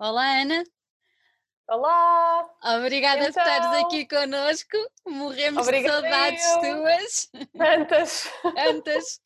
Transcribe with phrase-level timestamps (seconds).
[0.00, 0.64] Olá, Ana.
[1.68, 2.48] Olá!
[2.78, 3.32] Obrigada Então?
[3.32, 4.76] por estares aqui connosco.
[5.06, 6.60] Morremos Obrigada de saudades eu.
[6.60, 7.30] tuas.
[7.56, 8.28] Tantas!
[8.58, 9.20] Antes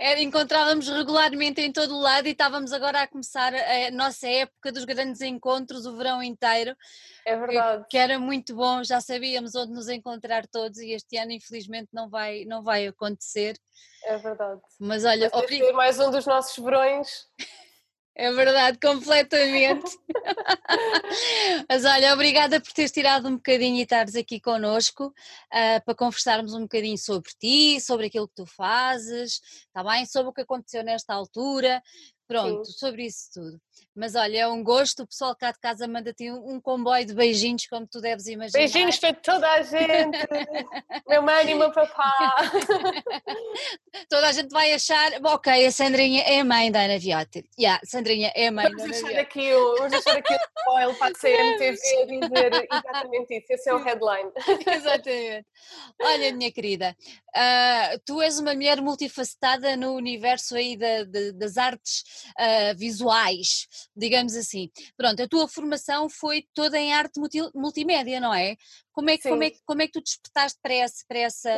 [0.00, 4.70] era, encontrávamos regularmente em todo o lado e estávamos agora a começar a nossa época
[4.72, 6.74] dos grandes encontros, o verão inteiro,
[7.26, 7.84] É verdade.
[7.90, 12.08] que era muito bom, já sabíamos onde nos encontrar todos e este ano infelizmente não
[12.08, 13.58] vai, não vai acontecer.
[14.04, 14.60] É verdade.
[14.80, 17.26] Mas olha, Mas obri- este é mais um dos nossos verões.
[18.14, 19.98] É verdade, completamente.
[21.68, 25.14] Mas olha, obrigada por teres tirado um bocadinho e estares aqui connosco
[25.50, 30.04] ah, para conversarmos um bocadinho sobre ti, sobre aquilo que tu fazes, está bem?
[30.04, 31.82] Sobre o que aconteceu nesta altura,
[32.28, 33.60] pronto, sobre isso tudo.
[33.94, 37.66] Mas olha, é um gosto, o pessoal cá de casa manda-te um, comboio de beijinhos,
[37.66, 38.58] como tu deves imaginar.
[38.58, 40.18] Beijinhos para toda a gente!
[41.08, 42.12] meu mãe e meu papá!
[44.08, 47.44] Toda a gente vai achar, ok, a Sandrinha é a mãe da Ana Viotti.
[47.58, 49.20] Yeah, Sandrinha é a mãe Vamos da Ana deixar Viotti.
[49.20, 53.46] aqui o, vamos deixar aqui o spoiler para a CMTV a dizer exatamente isso.
[53.52, 54.30] Esse é o headline.
[54.66, 55.46] Exatamente.
[56.00, 56.96] Olha, minha querida,
[57.34, 62.04] ah, tu és uma mulher multifacetada no universo aí da- da- das artes
[62.36, 63.61] ah, visuais,
[63.96, 64.70] digamos assim.
[64.96, 68.56] Pronto, a tua formação foi toda em arte multi- multimédia, não é?
[68.92, 71.50] Como é, que, como, é, que- como é que tu despertaste para essa, para, essa,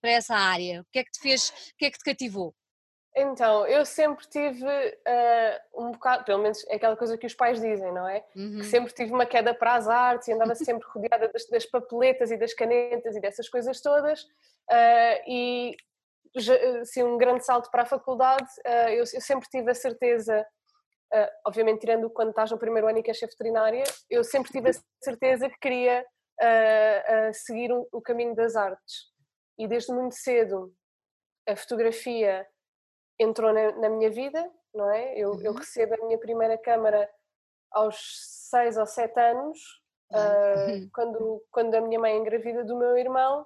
[0.00, 0.80] para essa área?
[0.82, 2.54] O que é que te fez, o que é que te cativou?
[3.16, 4.64] Então, eu sempre tive
[5.04, 8.24] ah, um bocado, pelo menos é aquela coisa que os pais dizem, não é?
[8.36, 8.58] Uhum.
[8.60, 12.30] que sempre tive uma queda para as artes e andava sempre rodeada das, das papeletas
[12.30, 14.24] e das canetas e dessas coisas todas.
[14.70, 15.74] ah, e
[16.82, 20.46] assim, um grande salto para a faculdade, ah, eu, eu sempre tive a certeza,
[21.12, 24.50] ah, obviamente tirando quando estás no primeiro ano e que és chefe veterinária, eu sempre
[24.52, 26.04] tive a certeza que queria
[26.40, 29.06] ah, ah, seguir um- o caminho das artes.
[29.58, 30.72] E desde muito cedo
[31.48, 32.46] a fotografia
[33.18, 35.14] entrou na, na minha vida, não é?
[35.14, 35.58] Eu, eu Uhum.
[35.58, 37.10] recebo a minha primeira câmara
[37.72, 37.96] aos
[38.50, 39.58] seis ou sete anos,
[40.12, 43.44] ah, quando, quando a minha mãe engravida do meu irmão.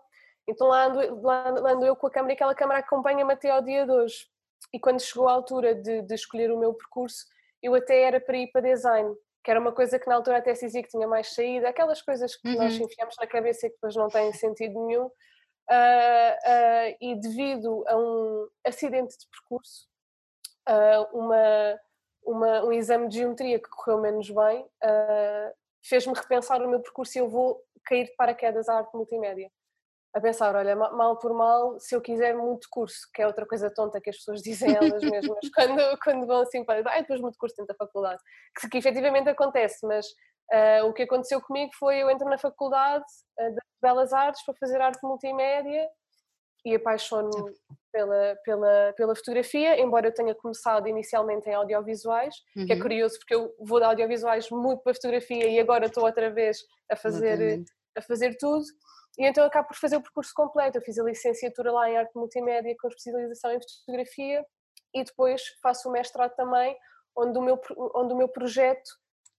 [0.48, 3.50] Então lá ando, lá lá ando eu com a câmara e aquela câmara acompanha-me até
[3.50, 4.26] ao dia de hoje.
[4.72, 7.24] E quando chegou a altura de, de escolher o meu percurso,
[7.62, 9.14] eu até era para ir para design,
[9.44, 12.00] que era uma coisa que na altura até se dizia que tinha mais saída, aquelas
[12.02, 12.84] coisas que nós Uhum.
[12.86, 15.10] enfiamos na cabeça e que depois não têm sentido nenhum.
[15.70, 19.86] Ah, ah, e devido a um acidente de percurso,
[20.66, 21.80] ah, uma,
[22.24, 24.68] uma- um exame de geometria que correu menos bem,
[25.84, 29.50] fez-me repensar o meu percurso e eu vou cair de paraquedas à arte multimédia.
[30.14, 33.46] A pensar, olha, ma- mal por mal, se eu quiser muito curso, que é outra
[33.46, 37.20] coisa tonta que as pessoas dizem elas mesmas quando, quando vão assim para, ah, depois
[37.20, 38.20] muito curso dentro da faculdade,
[38.60, 40.06] que, que efetivamente acontece, mas
[40.52, 43.04] ah, o que aconteceu comigo foi eu entro na faculdade
[43.38, 45.88] ah, de Belas Artes para fazer arte multimédia
[46.64, 47.30] e apaixono
[47.90, 52.34] pela, pela, pela fotografia, embora eu tenha começado inicialmente em audiovisuais,
[52.66, 52.82] que é Uhum.
[52.82, 56.58] curioso porque eu vou de audiovisuais muito para fotografia e agora estou outra vez
[56.90, 57.72] a fazer, Exatamente.
[57.96, 58.64] a fazer tudo.
[59.18, 60.78] E então eu acabo por fazer o percurso completo.
[60.78, 64.44] Eu fiz a licenciatura lá em arte multimédia com especialização em fotografia
[64.94, 66.76] e depois faço o mestrado também,
[67.16, 67.60] onde o meu,
[67.94, 68.90] onde o meu projeto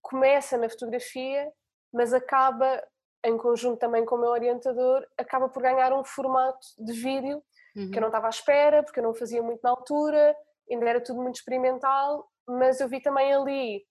[0.02, 1.52] começa na fotografia,
[1.94, 2.84] mas acaba,
[3.26, 7.42] em conjunto também com o meu orientador, acaba por ganhar um formato de vídeo
[7.92, 8.02] que eu Uhum.
[8.02, 10.36] não estava à espera, porque eu não fazia muito na altura,
[10.70, 13.86] ainda era tudo muito experimental, mas eu vi também ali,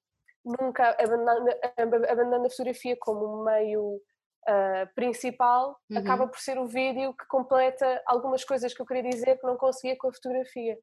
[0.45, 4.01] nunca abandonando, ab- abandonando a fotografia como um meio
[4.47, 5.99] ah, principal, Uhum.
[5.99, 9.57] acaba por ser o vídeo que completa algumas coisas que eu queria dizer que não
[9.57, 10.79] conseguia com a fotografia.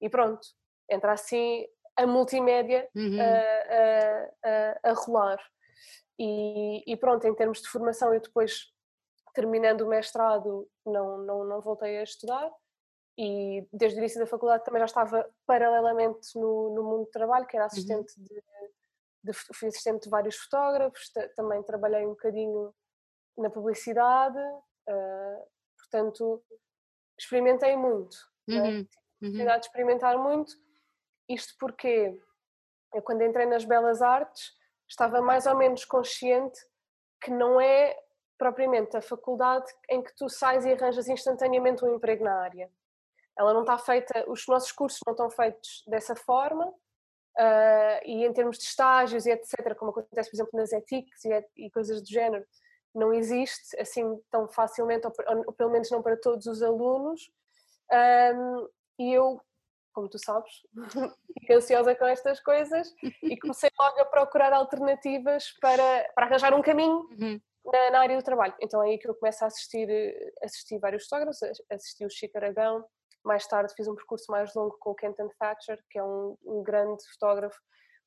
[0.00, 0.46] E pronto,
[0.90, 1.66] entra assim
[1.96, 3.18] a multimédia Uhum.
[3.20, 4.50] a, a-
[4.84, 5.38] a- a rolar.
[6.18, 8.72] E, e pronto, em termos de formação, eu depois,
[9.34, 12.50] terminando o mestrado, não, não, não voltei a estudar
[13.18, 17.46] e desde o início da faculdade também já estava paralelamente no, no mundo do trabalho,
[17.46, 18.42] que era assistente de,
[19.26, 22.74] de, fui assistente de vários fotógrafos, ta- também trabalhei um bocadinho
[23.36, 24.38] na publicidade,
[24.88, 25.42] ah,
[25.78, 26.42] portanto
[27.18, 28.16] experimentei muito.
[28.48, 28.52] é?
[28.52, 28.68] Uhum.
[28.68, 28.86] Uhum.
[29.28, 30.52] oportunidade de experimentar muito.
[31.28, 32.20] Isto porque
[32.94, 34.52] eu, quando entrei nas Belas Artes,
[34.88, 36.58] estava mais ou menos consciente
[37.22, 37.98] que não é
[38.38, 42.70] propriamente a faculdade em que tu sais e arranjas instantaneamente um emprego na área.
[43.38, 46.72] Ela não está feita, os nossos cursos não estão feitos dessa forma,
[47.38, 51.46] ah, e em termos de estágios e etc., como acontece, por exemplo, nas ETICs e,
[51.66, 52.44] e coisas do género,
[52.94, 55.12] não existe assim tão facilmente, ou,
[55.46, 57.30] ou pelo menos não para todos os alunos.
[57.92, 58.66] Ahm,
[58.98, 59.40] e eu,
[59.92, 60.50] como tu sabes,
[61.38, 62.92] fico ansiosa com estas coisas
[63.22, 67.40] e comecei logo a procurar alternativas para, para arranjar um caminho Uhum.
[67.66, 68.54] na, na área do trabalho.
[68.60, 72.10] Então é aí que eu começo a assistir, eh, assistir vários fotógrafos, ass- assisti o
[72.10, 72.84] Chico Aragão,
[73.26, 76.62] mais tarde fiz um percurso mais longo com o Kenton Thatcher, que é um, um
[76.62, 77.58] grande fotógrafo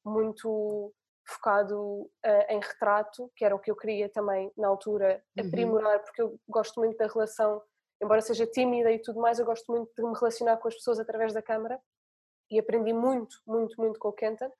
[0.04, 0.94] muito
[1.28, 5.48] focado uh, em retrato, que era o que eu queria também na altura uhum.
[5.48, 7.62] aprimorar, porque eu gosto muito da relação,
[8.02, 11.00] embora seja tímida e tudo mais, eu gosto muito de me relacionar com as pessoas
[11.00, 11.80] através da câmara
[12.50, 14.52] e aprendi muito, muito, muito com o Kenton,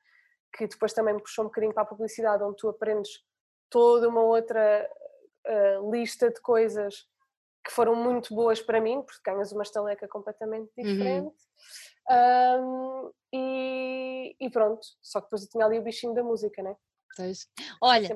[0.56, 3.24] que depois também me puxou um bocadinho para a publicidade, onde tu aprendes
[3.70, 4.88] toda uma outra
[5.48, 7.08] uh, lista de coisas
[7.64, 10.84] que foram muito boas para mim, porque ganhas uma estaleca completamente uhum.
[10.84, 11.36] diferente.
[12.10, 13.06] Uhum.
[13.06, 16.76] Um, e, e, pronto, só que depois eu tinha ali o bichinho da música, né?
[17.82, 18.16] Olha,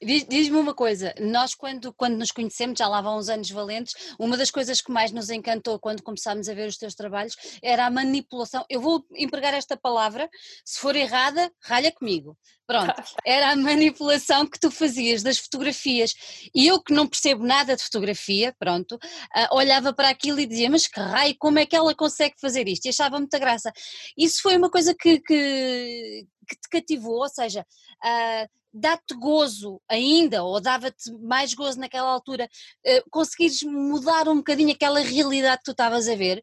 [0.00, 4.36] diz-me uma coisa, nós quando, quando nos conhecemos, já lá vão uns anos valentes, uma
[4.36, 7.90] das coisas que mais nos encantou quando começámos a ver os teus trabalhos era a
[7.90, 10.28] manipulação, eu vou empregar esta palavra,
[10.64, 12.36] se for errada, ralha comigo,
[12.66, 12.94] pronto,
[13.26, 16.14] era a manipulação que tu fazias das fotografias,
[16.54, 20.70] e eu que não percebo nada de fotografia, pronto, uh, olhava para aquilo e dizia,
[20.70, 22.86] mas que raio, como é que ela consegue fazer isto?
[22.86, 23.72] E achava muita graça,
[24.16, 27.64] isso foi uma coisa que, que que te cativou, ou seja,
[28.04, 32.48] uh, dá-te gozo ainda, ou dava-te mais gozo naquela altura,
[32.86, 36.42] uh, conseguires mudar um bocadinho aquela realidade que tu estavas a ver?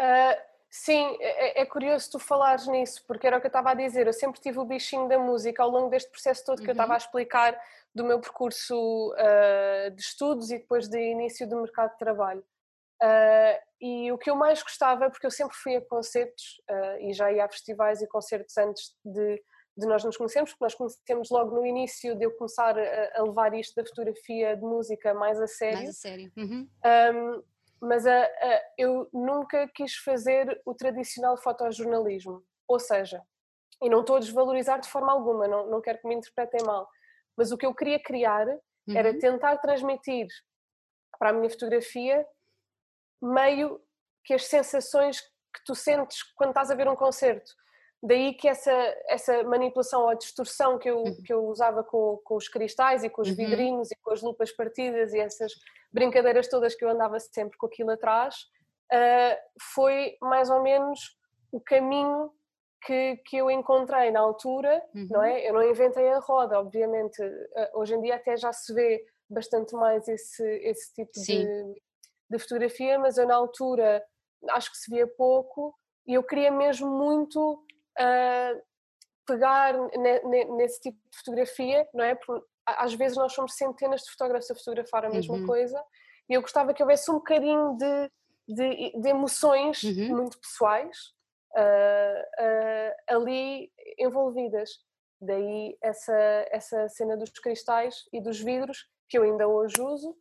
[0.00, 0.40] Uh,
[0.70, 3.74] sim, é, é, é, curioso tu falares nisso, porque era o que eu estava a
[3.74, 6.70] dizer, eu sempre tive o bichinho da música ao longo deste processo todo que uhum.
[6.70, 7.58] eu estava a explicar
[7.94, 12.44] do meu percurso uh, de estudos e depois de início do mercado de trabalho.
[13.02, 17.12] Uh, e o que eu mais gostava, porque eu sempre fui a concertos uh, e
[17.12, 19.42] já ia a festivais e concertos antes de,
[19.76, 23.22] de, nós nos conhecermos, porque nós conhecemos logo no início de eu começar a, a
[23.24, 25.78] levar isto da fotografia de música mais a sério.
[25.78, 26.32] Mais a sério.
[26.36, 26.68] Uhum.
[26.84, 27.42] Um,
[27.80, 33.20] mas a, a, eu nunca quis fazer o tradicional fotojornalismo, ou seja,
[33.82, 36.88] e não estou a desvalorizar de forma alguma, não, não quero que me interpretem mal,
[37.36, 38.96] mas o que eu queria criar uhum.
[38.96, 40.28] era tentar transmitir
[41.18, 42.24] para a minha fotografia
[43.22, 43.80] meio
[44.24, 47.52] que as sensações que tu sentes quando estás a ver um concerto.
[48.02, 48.72] Daí que essa,
[49.08, 51.22] essa manipulação ou distorção que eu, uhum.
[51.24, 53.36] que eu usava com, com os cristais e com os uhum.
[53.36, 55.52] vidrinhos e com as lupas partidas e essas
[55.92, 58.34] brincadeiras todas que eu andava sempre com aquilo atrás,
[58.92, 59.36] uh,
[59.74, 61.16] foi mais ou menos
[61.52, 62.32] o caminho
[62.84, 65.06] que, que eu encontrei na altura, uhum.
[65.08, 65.48] não é?
[65.48, 67.22] Eu não inventei a roda, obviamente.
[67.22, 71.44] Uh, hoje em dia até já se vê bastante mais esse, esse tipo Sim.
[71.46, 71.82] de
[72.36, 74.04] de fotografia, mas eu na altura
[74.50, 75.74] acho que se via pouco
[76.06, 78.62] e eu queria mesmo muito uh,
[79.26, 82.14] pegar ne, nesse tipo de fotografia, não é?
[82.14, 85.46] Porque às vezes nós somos centenas de fotógrafos a fotografar a mesma uhum.
[85.46, 85.82] coisa
[86.28, 88.10] e eu gostava que houvesse um bocadinho de,
[88.48, 90.16] de, de emoções uhum.
[90.16, 90.96] muito pessoais
[91.56, 94.70] uh, uh, ali envolvidas.
[95.20, 100.16] Daí essa, essa cena dos cristais e dos vidros que eu ainda hoje uso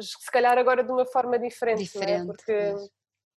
[0.00, 1.84] se calhar agora de uma forma diferente, é?
[1.84, 2.26] diferente é?
[2.26, 2.74] porque,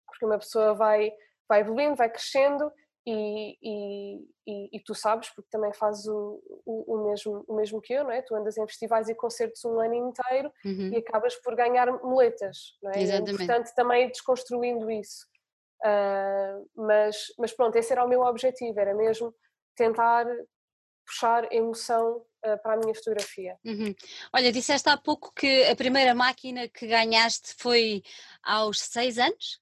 [0.07, 1.11] porque uma pessoa vai,
[1.47, 2.71] vai evoluindo, vai crescendo
[3.05, 7.79] e, e, e, e, tu sabes, porque também fazes o, o, o, mesmo, o mesmo
[7.79, 8.21] que eu, não é?
[8.21, 10.91] Tu andas em festivais e concertos um ano inteiro uhum.
[10.93, 13.01] e acabas por ganhar moletas, não é?
[13.01, 13.33] Exatamente.
[13.33, 15.25] E, portanto, também desconstruindo isso.
[15.85, 19.33] Uh, mas, mas pronto, esse era o meu objetivo, era mesmo
[19.73, 20.25] tentar
[21.05, 23.57] puxar emoção para a minha fotografia.
[23.65, 23.93] Uhum.
[24.31, 28.03] Olha, disseste há pouco que a primeira máquina que ganhaste foi
[28.43, 29.59] aos seis anos?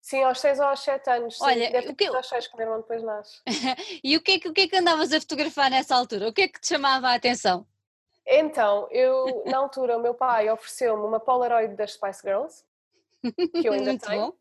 [0.00, 1.40] Sim, aos seis ou aos sete anos.
[1.40, 1.88] Olha, sim.
[1.88, 3.40] O que aos seis que meu irmão depois nasce.
[4.02, 6.28] e o que, é que, o que é que andavas a fotografar nessa altura?
[6.28, 7.66] O que é que te chamava a atenção?
[8.26, 12.64] Então, eu, na altura, o meu pai ofereceu-me uma Polaroid das Spice Girls,
[13.20, 14.34] que eu ainda Muito tenho,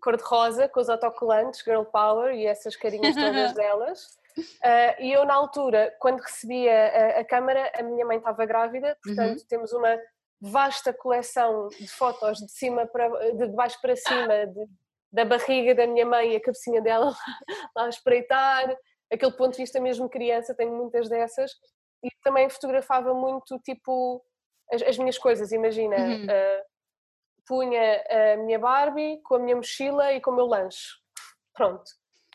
[0.00, 4.18] cor-de-rosa, com os autocolantes, Girl Power e essas carinhas todas delas.
[4.36, 8.96] Uh, e eu, na altura, quando recebia a, a câmara, a minha mãe estava grávida,
[9.02, 9.46] portanto, uhum.
[9.48, 9.96] temos uma
[10.40, 14.66] vasta coleção de fotos de cima para, de baixo para cima, de,
[15.12, 17.14] da barriga da minha mãe e a cabecinha dela
[17.76, 18.76] lá a espreitar,
[19.10, 21.52] aquele ponto de vista mesmo criança, tenho muitas dessas,
[22.02, 24.22] e também fotografava muito, tipo,
[24.70, 26.24] as, as minhas coisas, imagina, uhum.
[26.24, 26.64] uh,
[27.46, 30.88] punha a minha Barbie com a minha mochila e com o meu lanche,
[31.54, 31.84] pronto,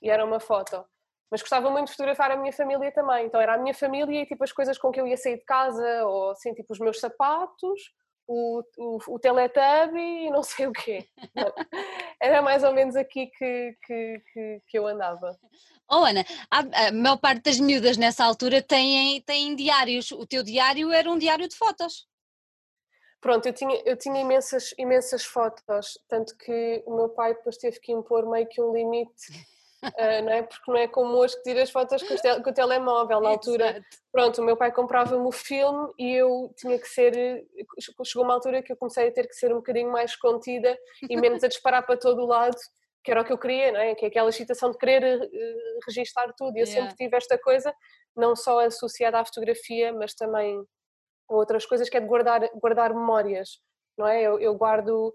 [0.02, 0.84] e era uma foto
[1.30, 3.26] mas gostava muito de fotografar a minha família também.
[3.26, 5.46] Então era a minha família e tipo as coisas com que eu ia sair de
[5.46, 7.94] casa, ou assim, tipo os meus sapatos,
[8.28, 9.20] o, o, o
[9.98, 11.08] e não sei o quê.
[12.22, 15.38] era mais ou menos aqui que, que, que, que eu andava.
[15.92, 20.12] Oh Ana, a, a maior parte das miúdas nessa altura têm, têm diários.
[20.12, 22.08] O teu diário era um diário de fotos.
[23.20, 27.80] Pronto, eu tinha, eu tinha imensas, imensas fotos, tanto que o meu pai depois teve
[27.80, 29.12] que impor meio que um limite
[29.84, 30.44] uh, não é?
[30.44, 33.22] Porque não é como hoje que tiras fotos com, tel com o telemóvel.
[33.22, 33.86] Na altura, Exato.
[34.12, 37.46] pronto, o meu pai comprava-me o filme e eu tinha que ser.
[38.04, 40.78] Chegou uma altura que eu comecei a ter que ser um bocadinho mais contida
[41.10, 42.58] e menos a disparar para todo o lado.
[43.04, 43.96] que era o que eu queria, não é?
[43.96, 46.58] Que é aquela excitação de querer uh, registar tudo.
[46.58, 46.82] E eu yeah.
[46.82, 47.74] sempre tive esta coisa,
[48.16, 50.62] não só associada à fotografia, mas também
[51.28, 53.60] com outras coisas, que é de guardar, guardar memórias,
[53.98, 54.22] não é?
[54.22, 55.14] Eu, eu guardo,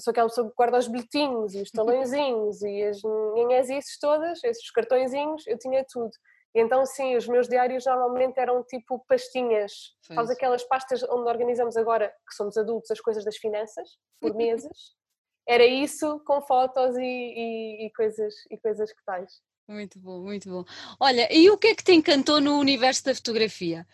[0.00, 4.70] sou aquela pessoa que guarda os bilhetinhos e os talõezinhos e as nhanhesices todas, esses
[4.70, 6.10] cartõezinhos, eu tinha tudo.
[6.54, 9.72] E então, sim, os meus diários normalmente eram tipo pastinhas.
[10.02, 13.88] Sabes aquelas pastas onde organizamos agora, que somos adultos, as coisas das finanças,
[14.20, 14.70] por meses?
[15.48, 19.40] Era isso com fotos e, e, e, coisas, e coisas que tais.
[19.66, 20.64] Muito bom, muito bom.
[21.00, 23.86] Olha, e o que é que te encantou no universo da fotografia?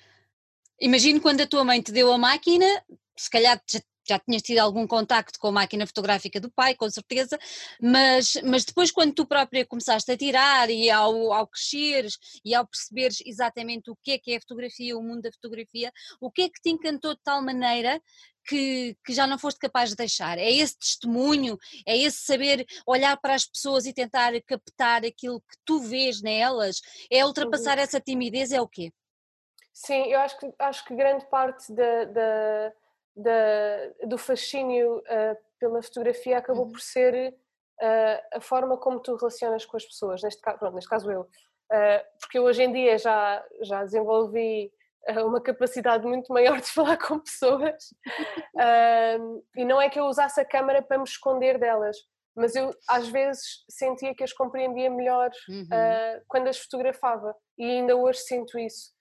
[0.80, 2.66] Imagino quando a tua mãe te deu a máquina,
[3.16, 3.60] se calhar
[4.08, 7.38] já, tinhas tido algum contacto com a máquina fotográfica do pai, com certeza,
[7.80, 12.66] mas, mas depois quando tu própria começaste a tirar e ao, ao cresceres e ao
[12.66, 16.42] perceberes exatamente o que é que é a fotografia, o mundo da fotografia, o que
[16.42, 18.00] é que te encantou de tal maneira
[18.48, 20.38] que, que, já não foste capaz de deixar.
[20.38, 25.56] É esse testemunho, é esse saber olhar para as pessoas e tentar captar aquilo que
[25.66, 27.84] tu vês nelas, é ultrapassar uhum.
[27.84, 28.90] essa timidez, é o quê?
[29.72, 32.72] Sim, eu acho que, acho que grande parte da, da,
[33.18, 36.72] da do fascínio uh, pela fotografia acabou uhum.
[36.72, 37.34] por ser
[37.82, 41.22] uh, a forma como tu relacionas com as pessoas, neste caso, pronto, neste caso eu.
[41.22, 44.72] Uh, porque eu hoje em dia já, já desenvolvi
[45.24, 47.94] uma capacidade muito maior de falar com pessoas
[49.56, 51.96] e não é que eu usasse a câmera para me esconder delas,
[52.36, 55.62] mas eu às vezes sentia que as compreendia melhor uhum.
[55.62, 58.92] uh, quando as fotografava e ainda hoje sinto isso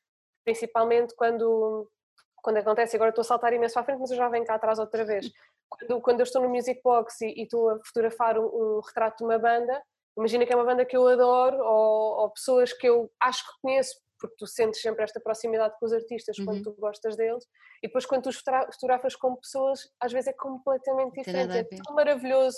[0.47, 1.91] principalmente quando,
[2.41, 4.79] quando acontece, agora estou a saltar imenso à frente, mas eu já venho cá atrás
[4.79, 5.31] outra vez.
[5.69, 9.17] Quando, quando eu estou no Music Box e, e estou a fotografar um, um, retrato
[9.17, 9.81] de uma banda,
[10.17, 13.61] imagina que é uma banda que eu adoro ou, ou, pessoas que eu acho que
[13.61, 16.45] conheço, porque tu sentes sempre esta proximidade com os artistas uhum.
[16.45, 17.43] quando tu gostas deles,
[17.83, 21.57] e depois quando tu fotografas com pessoas, às vezes é completamente diferente.
[21.57, 22.57] É tão maravilhoso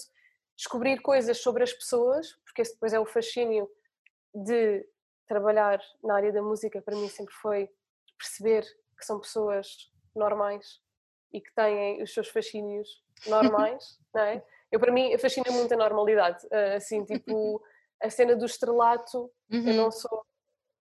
[0.56, 3.68] descobrir coisas sobre as pessoas, porque esse depois é o fascínio
[4.34, 4.86] de
[5.28, 7.70] trabalhar na área da música, para mim sempre foi
[8.18, 8.66] perceber
[9.00, 10.80] que são pessoas normais
[11.32, 14.44] e que têm os seus fascínios normais, não é?
[14.72, 16.46] Eu, para mim, fascina muito a normalidade.
[16.52, 17.62] Ah, assim, tipo,
[18.02, 19.68] a cena do estrelato, uhum.
[19.68, 20.24] eu não sou.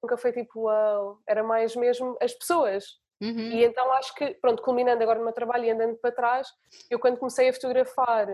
[0.03, 3.01] Nunca foi tipo, uau, era mais mesmo as pessoas.
[3.21, 3.51] Uhum.
[3.51, 6.49] E então acho que, pronto, culminando agora no meu trabalho e andando para trás,
[6.89, 8.29] eu quando comecei a fotografar,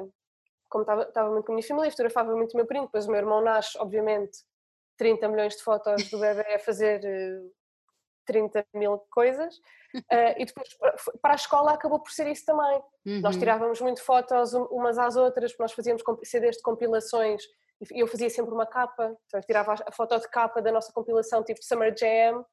[0.69, 3.11] como estava, estava muito com a minha família, fotografava muito o meu primo, depois o
[3.11, 4.39] meu irmão nasce, obviamente,
[4.99, 7.01] 30 milhões de fotos do bebê a fazer
[8.25, 9.57] 30 eh, mil coisas.
[9.95, 10.69] Uh, e depois
[11.23, 12.83] para a escola acabou por ser isso também.
[13.07, 13.21] Uhum.
[13.21, 17.43] Nós tirávamos muito fotos umas às outras, nós fazíamos CDs de compilações
[17.93, 20.93] e eu fazia sempre uma capa, então eu tirava a foto de capa da nossa
[20.93, 22.45] compilação, tipo Summer Jam,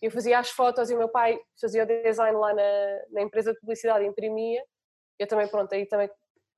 [0.00, 2.62] eu fazia as fotos e o meu pai fazia o design lá na,
[3.10, 4.62] na empresa de publicidade e imprimia.
[5.18, 6.10] Eu também, pronto, aí também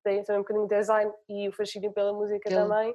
[0.03, 2.91] dei também um bocadinho de design e o fascínio pela música também.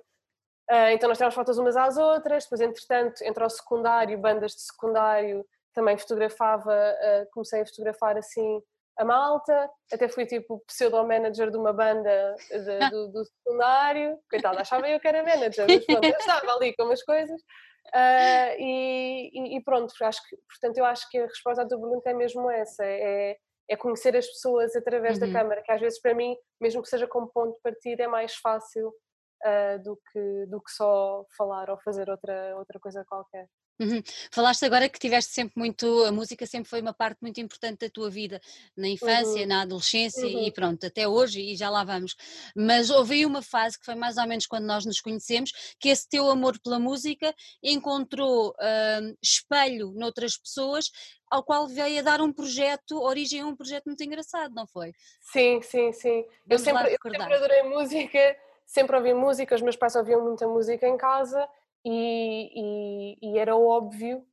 [0.70, 4.62] Uh, então nós tiramos fotos umas às outras, depois entretanto, entre o secundário, bandas de
[4.62, 8.62] secundário, também fotografava, uh, comecei a fotografar assim
[8.98, 14.88] a malta, até fui tipo pseudo-manager de uma banda de, do, do, secundário, coitada, achava
[14.88, 17.40] eu que era manager, mas pronto, eu estava ali com umas coisas.
[17.94, 22.10] Uh, e, e, pronto, acho que, portanto, eu acho que a resposta à tua pergunta
[22.10, 23.36] é mesmo essa: é,
[23.68, 25.32] é conhecer as pessoas através uhum.
[25.32, 28.06] da câmara, que às vezes para mim, mesmo que seja como ponto de partida, é
[28.06, 33.46] mais fácil uh, do, que, do que só falar ou fazer outra, outra coisa qualquer.
[33.80, 34.02] Uhum.
[34.30, 37.88] Falaste agora que tiveste sempre muito, a música sempre foi uma parte muito importante da
[37.88, 38.38] tua vida,
[38.76, 39.46] na infância, uhum.
[39.46, 40.46] na adolescência uhum.
[40.46, 42.14] e pronto, até hoje e já lá vamos.
[42.54, 45.88] Mas houve aí uma fase que foi mais ou menos quando nós nos conhecemos, que
[45.88, 50.90] esse teu amor pela música encontrou uh, espelho noutras pessoas,
[51.30, 54.92] ao qual veio a dar um projeto, origem a um projeto muito engraçado, não foi?
[55.22, 56.26] Sim, sim, sim.
[56.46, 60.86] eu sempre, eu sempre adorei música sempre ouvi música, os meus pais ouviam muita música
[60.86, 61.48] em casa
[61.84, 64.26] e, e, e era óbvio,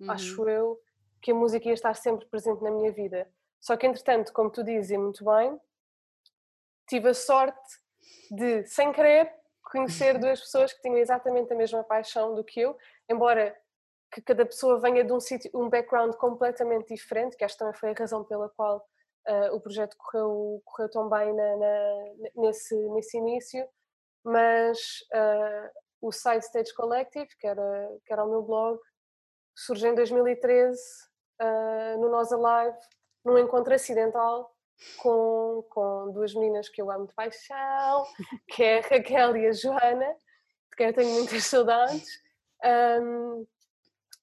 [0.00, 0.10] uhum.
[0.10, 0.80] acho eu,
[1.20, 3.28] que a música ia estar sempre presente na minha vida.
[3.60, 5.60] Só que, entretanto, como tu dizes muito bem,
[6.88, 7.80] tive a sorte
[8.30, 12.76] de, sem querer, conhecer duas pessoas que tinham exatamente a mesma paixão do que eu,
[13.08, 13.56] embora
[14.12, 17.90] que cada pessoa venha de um sítio, um background completamente diferente, que esta também foi
[17.90, 18.86] a razão pela qual
[19.28, 23.66] uh, o projeto correu, correu tão bem na, na, nesse, nesse início,
[24.24, 24.78] mas
[25.12, 28.78] uh, o Side Stage Collective, que era, que era o meu blog,
[29.54, 30.78] surgiu em 2013
[31.40, 32.76] uh, no Nós Alive,
[33.24, 34.54] num encontro acidental
[34.98, 38.04] com, com duas meninas que eu amo de paixão,
[38.48, 40.12] que é a Raquel e a Joana,
[40.70, 42.08] de quem eu tenho muitas saudades.
[42.64, 43.46] Um,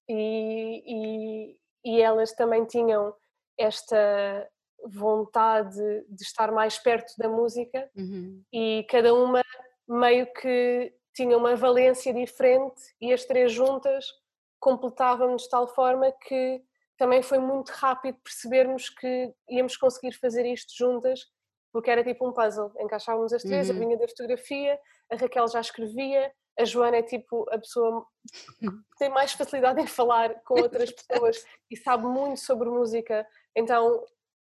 [0.10, 3.16] e, e, e, elas também tinham
[3.58, 4.50] esta
[4.86, 8.44] vontade de estar mais perto da música uhum.
[8.52, 9.42] e cada uma
[9.88, 14.06] meio que tinham uma valência diferente e as três juntas
[14.60, 16.64] completavam-nos de tal forma que
[16.98, 21.20] também foi muito rápido percebermos que íamos conseguir fazer isto juntas,
[21.72, 22.72] porque era tipo um puzzle.
[22.80, 23.76] Encaixávamos as três, uhum.
[23.76, 24.80] a vinha da fotografia,
[25.12, 28.06] a Raquel já escrevia, a Joana é tipo a pessoa
[28.60, 33.28] que tem mais facilidade em falar com outras pessoas e sabe muito sobre música.
[33.56, 34.06] Então,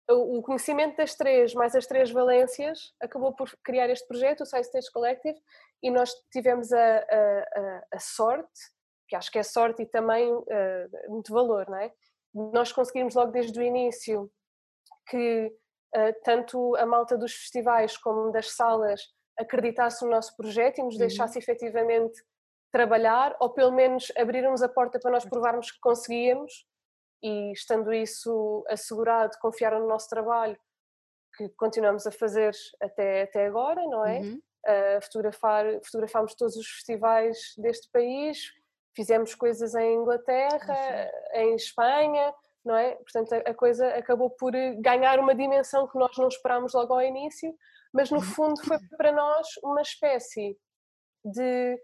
[0.10, 4.62] o conhecimento das três, mais as três valências, acabou por criar este projeto, o Side
[4.62, 5.38] Stage Collective,
[5.84, 8.60] e nós tivemos a, a, a, sorte,
[9.08, 10.46] que acho que é sorte e também uh,
[11.10, 11.92] muito valor, não é?
[12.34, 14.32] Nós conseguimos logo desde o início
[15.10, 15.48] que
[15.96, 19.02] uh, tanto a malta dos festivais como das salas
[19.38, 21.00] acreditasse no nosso projeto e nos uhum.
[21.00, 22.22] deixasse efetivamente
[22.72, 26.66] trabalhar, ou pelo menos abriram-nos a porta para nós provarmos que conseguíamos,
[27.22, 30.58] e estando isso assegurado, confiaram no nosso trabalho,
[31.36, 34.20] que continuamos a fazer até, até agora, não é?
[34.20, 34.42] Uhum.
[34.66, 38.52] Uh, fotografar, fotografámos todos os festivais deste país,
[38.96, 41.42] fizemos coisas em Inglaterra, uhum.
[41.42, 42.34] em Espanha,
[42.66, 42.96] não é?
[42.96, 47.02] Portanto, a, a, coisa acabou por ganhar uma dimensão que nós não esperámos logo ao
[47.02, 47.56] início,
[47.94, 48.24] mas no uhum.
[48.24, 50.58] fundo foi para nós uma espécie
[51.24, 51.80] de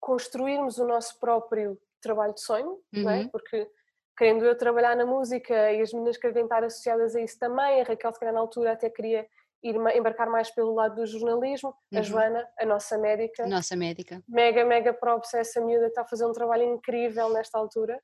[0.00, 3.02] construirmos o nosso próprio trabalho de sonho, uhum.
[3.02, 3.18] não é?
[3.20, 3.28] Uhum.
[3.28, 3.68] Porque
[4.16, 7.84] querendo eu trabalhar na música e as meninas querem estar associadas a isso também, a
[7.84, 9.26] Raquel se calhar na altura até queria
[9.62, 11.98] ir embarcar mais pelo lado do jornalismo, uhum.
[11.98, 13.46] a Joana, a nossa médica.
[13.46, 14.22] Nossa médica.
[14.28, 17.98] Mega, mega props a essa miúda, está a fazer um trabalho incrível nesta altura.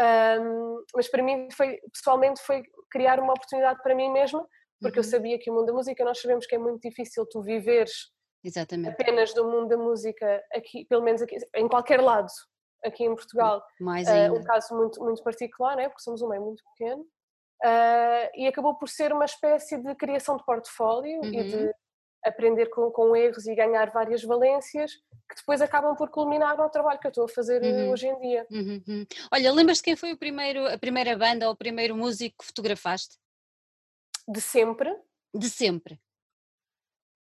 [0.00, 4.44] Um, mas para mim, foi, pessoalmente, foi criar uma oportunidade para mim mesma,
[4.80, 5.04] porque uhum.
[5.04, 7.92] eu sabia que o mundo da música, nós sabemos que é muito difícil tu viveres
[8.42, 9.00] Exatamente.
[9.00, 12.28] apenas do mundo da música, aqui, pelo menos aqui, em qualquer lado,
[12.84, 13.64] aqui em Portugal.
[13.80, 14.34] Mais ainda.
[14.34, 15.88] Uh, um caso muito, muito particular, né?
[15.88, 17.02] porque somos um meio muito pequeno.
[17.62, 21.32] Uh, e acabou por ser uma espécie de criação de portfólio uhum.
[21.32, 21.70] e de uhum.
[22.24, 27.00] aprender com, com, erros e ganhar várias valências que depois acabam por culminar no trabalho
[27.00, 27.90] que eu estou a fazer uhum.
[27.90, 28.46] hoje em dia.
[28.50, 29.06] Uhum.
[29.32, 33.16] Olha, lembras-te quem foi o primeiro, a primeira banda ou o primeiro músico que fotografaste?
[34.28, 34.94] De sempre?
[35.34, 35.98] De sempre.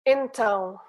[0.05, 0.79] Então,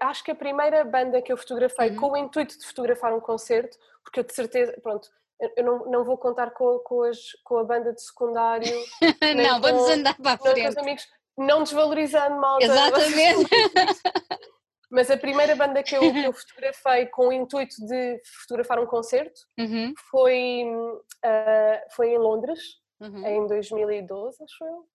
[0.00, 1.96] acho que a primeira banda que eu fotografei uhum.
[1.96, 5.08] com o intuito de fotografar um concerto, porque eu de certeza, pronto,
[5.56, 8.72] eu não, não vou contar com, com, as, com a banda de secundário.
[9.36, 10.78] não, com, vamos andar para a frente.
[10.78, 11.06] amigos,
[11.36, 12.60] não desvalorizando mal.
[12.60, 13.50] Exatamente.
[14.90, 18.84] Mas a primeira banda que eu, que eu, fotografei com o intuito de fotografar um
[18.84, 19.94] concerto uhum.
[20.10, 22.60] foi, uh, foi em Londres,
[23.00, 23.26] uhum.
[23.26, 24.86] em 2012, acho eu,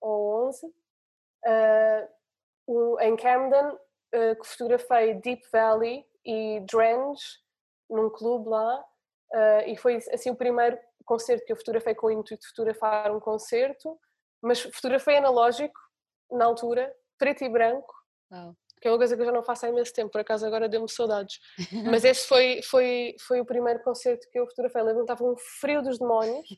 [0.00, 0.66] ou 11.
[0.66, 2.08] Uh,
[2.68, 3.78] um, em Camden,
[4.16, 7.22] uh, que fotografei Deep Valley e Drange
[7.88, 12.10] num clube lá uh, e foi assim o primeiro concerto que eu fotografei com o
[12.10, 13.98] intuito de fotografar um concerto,
[14.42, 15.78] mas fotografei analógico
[16.30, 17.94] na altura, preto e branco,
[18.30, 18.54] wow.
[18.80, 20.68] que é uma coisa que eu já não faço há imenso tempo, por acaso agora
[20.68, 21.38] deu-me saudades.
[21.88, 24.82] mas esse foi, foi, foi o primeiro concerto que eu fotografei.
[24.82, 26.48] Lembro-me estava um frio dos demónios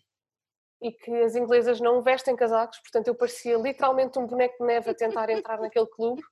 [0.80, 4.90] e que as inglesas não vestem casacos, portanto eu parecia literalmente um boneco de neve
[4.90, 6.22] a tentar entrar naquele clube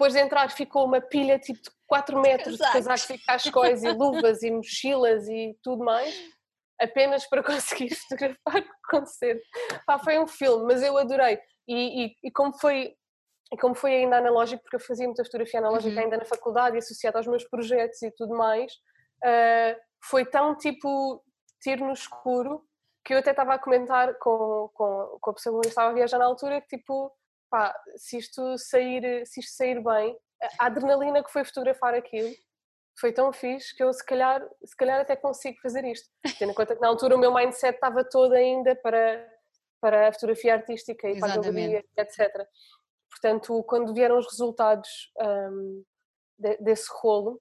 [0.00, 2.70] depois de entrar ficou uma pilha tipo de 4 metros Exato.
[2.70, 6.18] de casacos e cascóis e luvas e mochilas e tudo mais,
[6.80, 9.42] apenas para conseguir fotografar o concerto.
[9.86, 11.38] Pá, foi um filme, mas eu adorei.
[11.68, 12.94] E, e, e como foi
[13.52, 16.04] e como foi ainda analógico, porque eu fazia muita fotografia analógica uhum.
[16.04, 18.72] ainda na faculdade e associada aos meus projetos e tudo mais,
[19.24, 21.20] uh, foi tão tipo
[21.60, 22.62] tiro no escuro
[23.04, 26.18] que eu até estava a comentar com, com, com a pessoa que estava a viajar
[26.18, 27.12] na altura que tipo
[27.50, 30.16] pá, se isto sair, se isto sair bem,
[30.58, 32.32] a adrenalina que foi fotografar aquilo
[32.98, 36.08] foi tão fixe que eu se calhar, se calhar até consigo fazer isto.
[36.38, 39.26] Tendo em conta que na altura o meu mindset estava todo ainda para,
[39.80, 41.40] para a fotografia artística e Exatamente.
[41.40, 42.46] para a galeria, etc.
[43.10, 45.84] Portanto, quando vieram os resultados um,
[46.38, 47.40] de, desse rolo,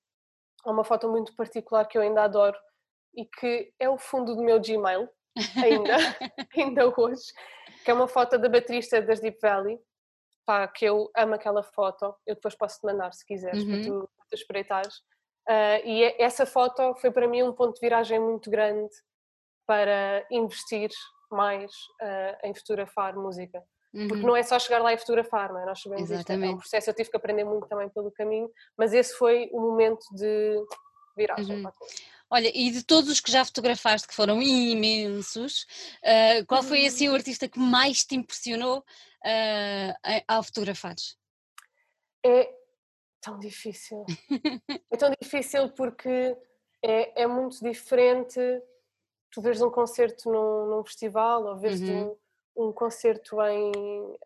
[0.66, 2.58] há uma foto muito particular que eu ainda adoro
[3.16, 5.10] e que é o fundo do meu Gmail,
[5.58, 5.96] ainda,
[6.56, 7.24] ainda hoje,
[7.84, 9.80] que é uma foto da baterista das Deep Valley,
[10.50, 13.70] pá, que eu amo aquela foto, eu depois posso te mandar se quiseres uhum.
[13.70, 14.96] para, tu, para tu espreitares.
[15.48, 18.90] Uh, e é, essa foto foi para mim um ponto de viragem muito grande
[19.68, 20.90] para investir
[21.30, 23.64] mais uh, em fotografar música.
[23.94, 24.08] Uhum.
[24.08, 25.66] Porque não é só chegar lá e fotografar, não é?
[25.68, 26.46] Nós sabemos Exatamente.
[26.46, 29.52] isto, é um processo, eu tive que aprender muito também pelo caminho, mas esse foi
[29.54, 30.66] o momento de
[31.16, 31.72] viragem uhum.
[32.32, 35.64] Olha, e de todos os que já fotografaste, que foram imensos,
[36.04, 41.18] uh, qual foi assim o artista que mais te impressionou uh, ao fotografares?
[42.24, 42.54] É
[43.22, 44.06] tão difícil.
[44.92, 46.38] é tão difícil porque
[46.84, 48.40] é, é muito diferente
[49.32, 52.18] tu veres um concerto num, num festival ou veres uhum.
[52.56, 53.72] um, um, concerto em,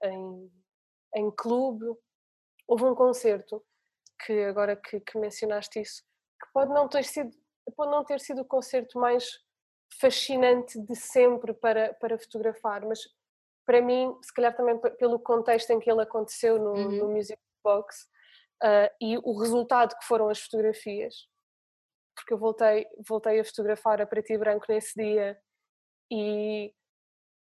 [0.03, 0.51] em,
[1.15, 1.85] em clube
[2.67, 3.63] houve um concerto
[4.25, 6.03] que agora que, que mencionaste isso,
[6.41, 7.35] que pode não ter sido
[7.71, 9.39] pode não ter sido o concerto mais
[9.99, 12.99] fascinante de sempre para, para fotografar, mas
[13.65, 16.91] para mim, se calhar também pelo contexto em que ele aconteceu no, uhum.
[16.97, 18.03] no Music Box
[18.63, 21.27] uh, e o resultado que foram as fotografias,
[22.15, 25.39] porque eu voltei, voltei a fotografar a preto e branco nesse dia
[26.11, 26.73] e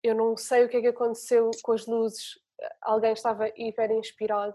[0.03, 2.39] eu não sei o que é que aconteceu com as luzes,
[2.81, 4.53] alguém estava hiper inspirado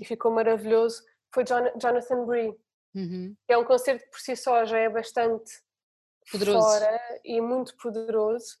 [0.00, 1.02] e ficou maravilhoso.
[1.34, 2.54] Foi Jonathan Bree,
[2.96, 3.36] uhum.
[3.48, 5.52] é um concerto que por si só já é bastante
[6.30, 6.58] poderoso.
[6.58, 8.56] fora e muito poderoso.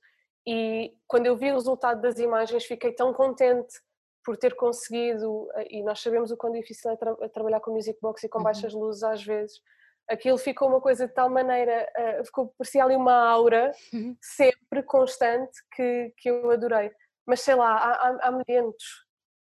[0.46, 3.80] E quando eu vi o resultado das imagens, fiquei tão contente
[4.24, 8.24] por ter conseguido, e nós sabemos o quão difícil é tra trabalhar com music box
[8.24, 8.44] e com uhum.
[8.44, 9.60] baixas luzes às vezes.
[10.08, 14.16] Aquilo ficou uma coisa de tal maneira, uh, ficou, parecia ali uma aura uhum.
[14.20, 16.92] sempre constante que, que eu adorei.
[17.26, 19.06] Mas sei lá, há, há, há milhentos,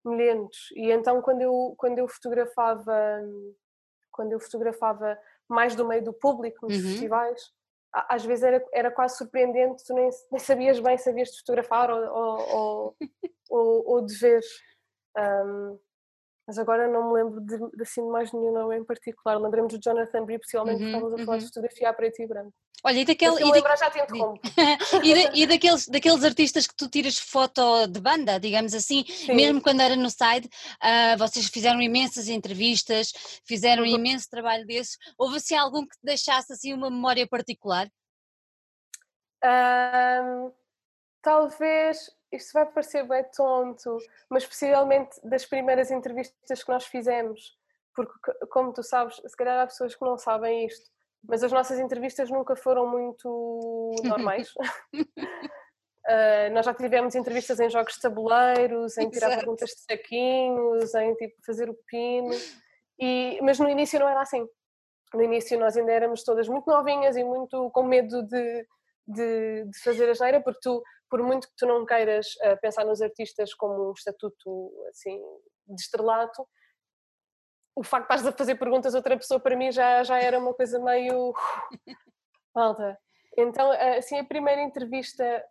[0.05, 0.71] milhentos.
[0.75, 3.21] E então quando eu, quando eu fotografava,
[4.19, 6.89] quando eu fotografava mais do meio do público nos uhum.
[6.89, 7.41] festivais,
[7.93, 11.89] às vezes era, era quase surpreendente, tu nem, nem sabias bem se havias de fotografar
[11.89, 12.95] ou, ou,
[13.49, 14.41] ou, ou, de ver.
[15.17, 15.79] Um,
[16.49, 19.39] mas agora não me lembro de, de, assim, de mais nenhum nome em particular.
[19.39, 21.37] Lembremos do Jonathan Bree, possivelmente uhum, estávamos a falar uhum.
[21.37, 22.53] de fotografia a preto e branco.
[22.83, 23.39] Olha, e daquele.
[23.39, 23.99] E, lembrar, já te
[25.05, 29.35] e, e daqueles, daqueles artistas que tu tiras foto de banda, digamos assim, Sim.
[29.35, 33.13] mesmo quando era no side, uh, vocês fizeram imensas entrevistas,
[33.45, 33.89] fizeram uhum.
[33.89, 34.97] imenso trabalho desses.
[35.19, 37.87] Houve assim algum que te deixasse assim uma memória particular?
[39.45, 40.51] Um,
[41.21, 43.97] talvez isto vai parecer bem tonto,
[44.29, 47.57] mas possivelmente das primeiras entrevistas que nós fizemos,
[47.95, 48.13] porque
[48.49, 50.89] como tu sabes, se calhar há pessoas que não sabem isto,
[51.23, 54.53] mas as nossas entrevistas nunca foram muito normais.
[54.55, 54.93] uh,
[56.53, 59.41] nós já tivemos entrevistas em jogos de tabuleiros, em tirar Exato.
[59.41, 62.35] perguntas de saquinhos, em tipo, fazer o pino,
[62.99, 64.47] e, mas no início não era assim.
[65.13, 68.67] No início nós ainda éramos todas muito novinhas e muito com medo de,
[69.07, 72.85] de, de fazer a geneira, porque tu por muito que tu não queiras uh, pensar
[72.85, 75.21] nos artistas como um estatuto assim
[75.67, 76.47] de estrelato,
[77.75, 80.37] o facto de estás a fazer perguntas a outra pessoa para mim já, já era
[80.37, 81.33] uma coisa meio
[82.53, 82.99] malta.
[83.37, 85.45] Então, eh, assim, a primeira entrevista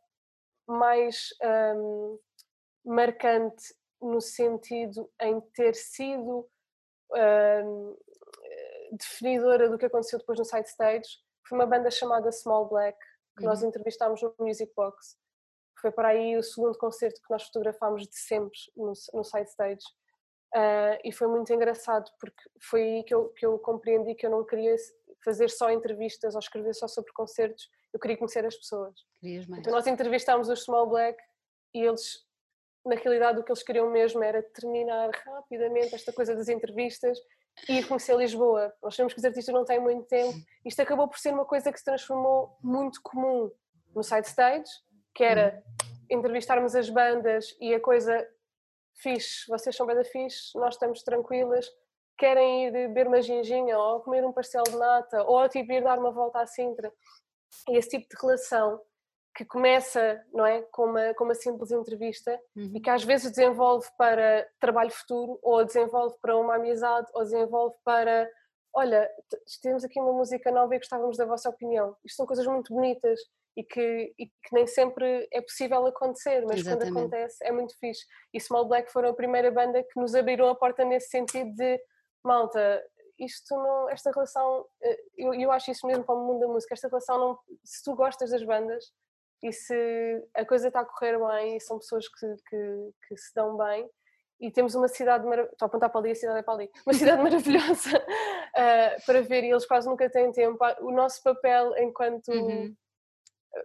[0.67, 2.19] mais um,
[2.85, 6.47] marcante no sentido em ter sido
[7.65, 7.97] um,
[8.93, 11.09] definidora do que aconteceu depois no side stage
[11.47, 12.99] foi uma banda chamada Small Black
[13.37, 13.49] que uhum.
[13.49, 15.17] nós entrevistámos no Music Box
[15.81, 19.85] foi para aí o segundo concerto que nós fotografámos de sempre no, no side stage.
[20.55, 24.31] Uh, e foi muito engraçado porque foi aí que eu, que eu compreendi que eu
[24.31, 24.75] não queria
[25.23, 28.95] fazer só entrevistas ou escrever só sobre concertos, eu queria conhecer as pessoas.
[29.59, 31.23] Então nós entrevistámos os Small Black
[31.75, 32.25] e eles,
[32.85, 37.19] na realidade, o que eles queriam mesmo era terminar rapidamente esta coisa das entrevistas
[37.69, 38.73] e ir conhecer Lisboa.
[38.83, 40.39] Nós sabemos que os artistas não têm muito tempo.
[40.65, 43.51] Isto acabou por ser uma coisa que se transformou muito comum
[43.95, 44.71] no side stage
[45.15, 45.63] que era
[46.11, 48.27] entrevistarmos as bandas e a coisa
[48.95, 51.67] fixe, vocês são banda fixe, nós estamos tranquilas,
[52.17, 55.99] querem ir beber uma ginginha ou comer um pastel de nata ou tipo ir dar
[55.99, 56.93] uma volta à Sintra.
[57.69, 58.81] E esse tipo de relação
[59.37, 62.73] que começa, não é, com uma, com uma simples entrevista uhum.
[62.75, 67.77] e que às vezes desenvolve para trabalho futuro ou desenvolve para uma amizade ou desenvolve
[67.85, 68.29] para
[68.75, 69.09] olha,
[69.63, 71.97] temos aqui uma música nova e gostávamos da vossa opinião.
[72.05, 73.19] Isto são coisas muito bonitas
[73.59, 76.93] e que, e que nem sempre é possível acontecer, mas Exatamente.
[76.93, 78.07] quando acontece é muito fixe.
[78.33, 81.81] E Small Black foram a primeira banda que nos abriram a porta nesse sentido de
[82.25, 82.81] malta,
[83.19, 86.73] isto não, esta relação, eh, eu, eu acho isso mesmo para o mundo da música,
[86.73, 88.85] esta relação não, se tu gostas das bandas
[89.43, 89.75] e se
[90.37, 93.91] a coisa está a correr bem e são pessoas que, que, que se dão bem,
[94.41, 96.71] e temos uma cidade maravilhosa, estou a apontar para ali, a cidade é para ali,
[96.87, 100.57] uma cidade maravilhosa uh, para ver e eles quase nunca têm tempo.
[100.81, 102.73] O nosso papel enquanto uhum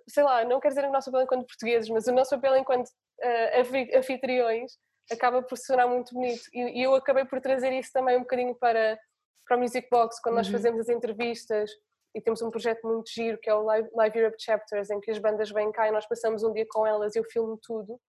[0.07, 2.87] sei lá, não quero dizer o nosso papel enquanto portugueses, mas o nosso papel enquanto
[2.87, 4.73] uh, anfitriões
[5.11, 6.43] acaba por sonar muito bonito.
[6.53, 8.97] E, e, eu acabei por trazer isso também um bocadinho para,
[9.45, 10.53] para o Music Box, quando nós uhum.
[10.53, 11.69] fazemos as entrevistas
[12.15, 15.11] e temos um projeto muito giro que é o Live, Live Europe Chapters, em que
[15.11, 17.99] as bandas vêm cá e nós passamos um dia com elas e eu filmo tudo.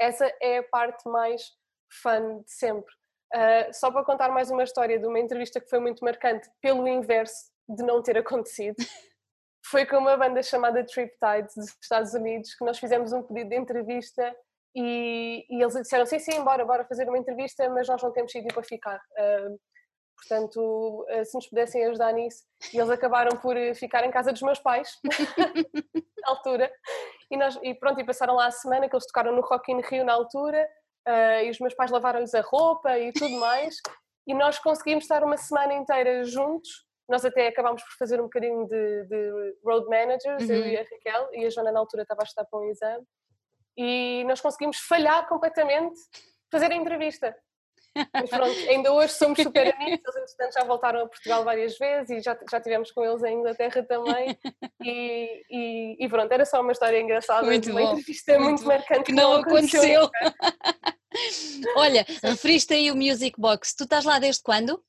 [0.00, 1.42] Essa é a parte mais
[2.02, 2.92] fun de sempre.
[3.34, 6.86] Uh, só para contar mais uma história de uma entrevista que foi muito marcante, pelo
[6.86, 8.76] inverso de não ter acontecido.
[9.72, 13.56] Foi com uma banda chamada Triptide dos Estados Unidos que nós fizemos um pedido de
[13.56, 14.36] entrevista
[14.76, 18.30] e, e eles disseram sim, sim, bora, bora fazer uma entrevista, mas nós não temos
[18.30, 18.98] sítio para ficar.
[18.98, 19.58] Uh,
[20.14, 22.44] portanto, uh, se nos pudessem ajudar nisso.
[22.70, 24.90] E eles acabaram por ficar em casa dos meus pais,
[26.22, 26.70] na altura.
[27.30, 29.80] E, nós, e pronto, e passaram lá a semana que eles tocaram no Rock in
[29.80, 30.68] Rio na altura.
[31.08, 33.76] uh, e os meus pais lavaram-lhes a roupa e tudo mais,
[34.26, 36.91] e nós conseguimos estar uma semana inteira juntos.
[37.08, 40.54] Nós até acabámos por fazer um bocadinho de, de road managers, uhum.
[40.54, 43.04] eu e a Raquel, e a Joana na altura estava a estudar para um exame,
[43.76, 45.98] e nós conseguimos falhar completamente,
[46.50, 47.34] fazer a entrevista.
[48.14, 52.10] Mas pronto, ainda hoje somos super amigos, eles entretanto já voltaram a Portugal várias vezes
[52.10, 54.38] e já, já tivemos com eles em Inglaterra também.
[54.82, 58.66] E, e, e pronto, era só uma história engraçada, muito uma bom, entrevista muito, muito
[58.66, 60.04] marcante que não, aconteceu.
[60.04, 60.10] aconteceu.
[61.76, 64.82] Olha, referiste aí o Music Box, tu estás lá desde quando?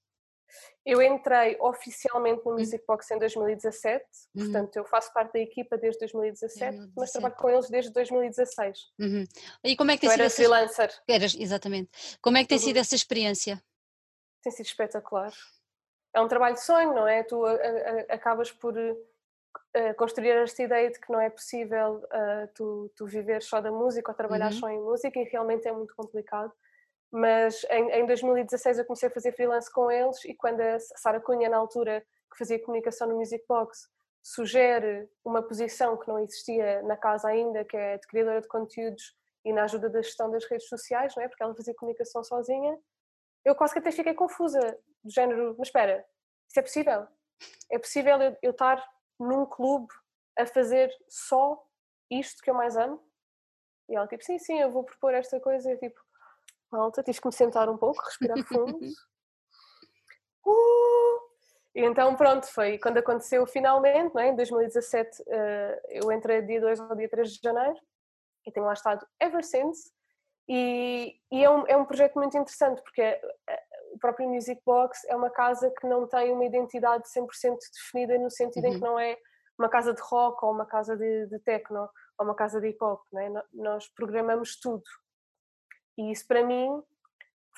[0.85, 2.59] Eu entrei oficialmente no hum.
[2.59, 4.03] Music Box em 2017,
[4.35, 4.43] uhum.
[4.43, 6.93] portanto eu faço parte da equipa desde 2017, 2017.
[6.97, 8.79] mas trabalho com eles desde 2016.
[8.99, 9.23] Uhum.
[9.63, 10.35] E como é que tem eu sido era essa...
[10.35, 11.01] freelancer.
[11.07, 12.17] Eras, exatamente.
[12.21, 12.63] Como é que tem uhum.
[12.63, 13.63] sido essa experiência?
[14.41, 15.31] Tem sido espetacular.
[16.13, 17.23] É um trabalho de sonho, não é?
[17.23, 22.47] Tu a, a, acabas por uh, construir esta ideia de que não é possível uh,
[22.53, 24.59] tu, tu viver só da música ou trabalhar uhum.
[24.59, 26.51] só em música e realmente é muito complicado
[27.13, 31.21] mas em, em 2016 eu comecei a fazer freelance com eles e quando a Sara
[31.21, 33.87] Cunha, na altura, que fazia comunicação no Music Box,
[34.23, 39.15] sugere uma posição que não existia na casa ainda, que é de criadora de conteúdos
[39.45, 41.27] e na ajuda da gestão das redes sociais, não é?
[41.27, 42.79] porque ela fazia comunicação sozinha,
[43.45, 44.59] eu quase que até fiquei confusa,
[45.03, 46.03] do género, mas espera,
[46.49, 47.07] isso é possível?
[47.69, 48.83] É possível eu, eu estar
[49.19, 49.93] num clube
[50.35, 51.63] a fazer só
[52.09, 52.99] isto que eu mais amo?
[53.87, 56.02] E ela tipo, sim, sim, eu vou propor esta coisa, e eu tipo,
[56.73, 58.77] malta, tive que me sentar um pouco, respirar fundo.
[60.45, 61.23] uh!
[61.75, 64.27] E então, pronto, foi quando aconteceu finalmente, é?
[64.27, 65.25] em 2017, uh,
[65.89, 67.79] eu entrei dia 2 ou dia 3 de janeiro
[68.45, 69.91] e tenho lá estado ever since.
[70.47, 73.21] E, e é, um, é um projeto muito interessante porque eh,
[73.93, 78.29] o próprio Music Box é uma casa que não tem uma identidade 100% definida no
[78.29, 78.69] sentido uhum.
[78.69, 78.91] em que uhum.
[78.91, 79.17] não é
[79.57, 81.87] uma casa de rock ou uma casa de, de techno
[82.19, 83.01] ou uma casa de hip hop.
[83.15, 83.29] É?
[83.53, 84.83] Nós programamos tudo.
[85.97, 86.81] E isso para mim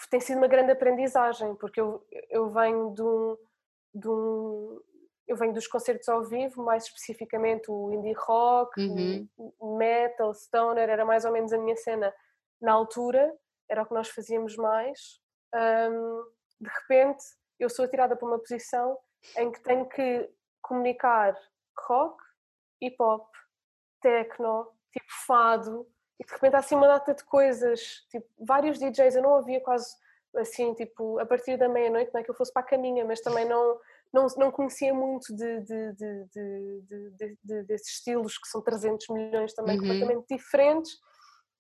[0.10, 3.38] tem sido uma grande aprendizagem, porque eu, eu venho de um,
[3.94, 4.82] de um
[5.28, 9.28] eu venho dos concertos ao vivo, mais especificamente o indie rock, uhum.
[9.78, 12.14] metal, stoner, era mais ou menos a minha cena
[12.62, 13.36] na altura,
[13.68, 15.20] era o que nós fazíamos mais.
[15.54, 16.24] Um,
[16.62, 17.24] de repente,
[17.60, 18.98] eu sou atirada para uma posição
[19.38, 20.30] em que tenho que
[20.62, 21.36] comunicar
[21.88, 22.24] rock,
[22.82, 23.28] hip hop,
[24.02, 25.88] techno, tipo fado,
[26.20, 29.62] e de repente há assim uma data de coisas, tipo, vários DJs, eu não ouvia
[29.62, 29.96] quase
[30.36, 33.22] assim, tipo, a partir da meia-noite, não é que eu fosse para a caminha, mas
[33.22, 33.80] também não,
[34.12, 39.78] não, não conhecia muito de, de, de, de, desses estilos que são 300 milhões também
[39.78, 39.82] uhum.
[39.82, 40.92] completamente diferentes,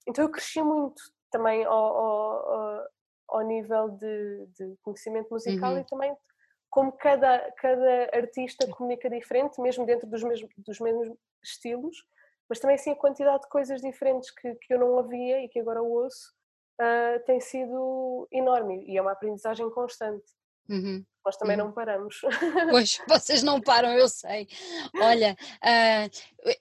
[0.07, 2.87] então eu cresci muito também ao, ao,
[3.29, 4.47] ao nível de,
[4.81, 5.79] conhecimento musical uhum.
[5.79, 6.15] e também
[6.69, 11.09] como cada, cada artista comunica diferente, mesmo dentro dos mesmos, dos mesmos
[11.41, 12.05] estilos,
[12.49, 15.59] mas também sim a quantidade de coisas diferentes que, que eu não havia e que
[15.59, 16.33] agora ouço
[16.81, 20.25] uh, tem sido enorme e é uma aprendizagem constante.
[20.67, 21.05] Uhum.
[21.23, 21.65] Nós também uhum.
[21.65, 22.21] não paramos.
[22.69, 24.47] Pois, vocês não param, eu sei.
[24.95, 26.09] Olha, uh,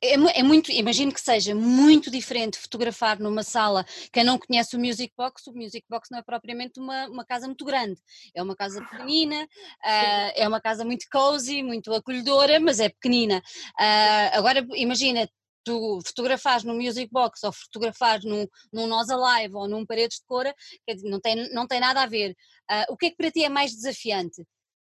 [0.00, 3.84] é, é, muito, imagino que seja muito diferente fotografar numa sala.
[4.12, 7.46] Quem não conhece o Music Box, o Music Box não é propriamente uma, uma casa
[7.46, 8.00] muito grande,
[8.34, 13.38] é uma casa pequenina, uh, é uma casa muito cozy, muito acolhedora, mas é pequenina.
[13.78, 15.28] Uh, agora, imagina,
[15.64, 20.26] tu fotografares no Music Box ou fotografares num, num Nós Alive ou num Paredes de
[20.26, 20.54] Cora,
[20.86, 22.36] quer dizer, não tem, não tem nada a ver.
[22.70, 24.44] Uh, o que é que para ti é mais desafiante?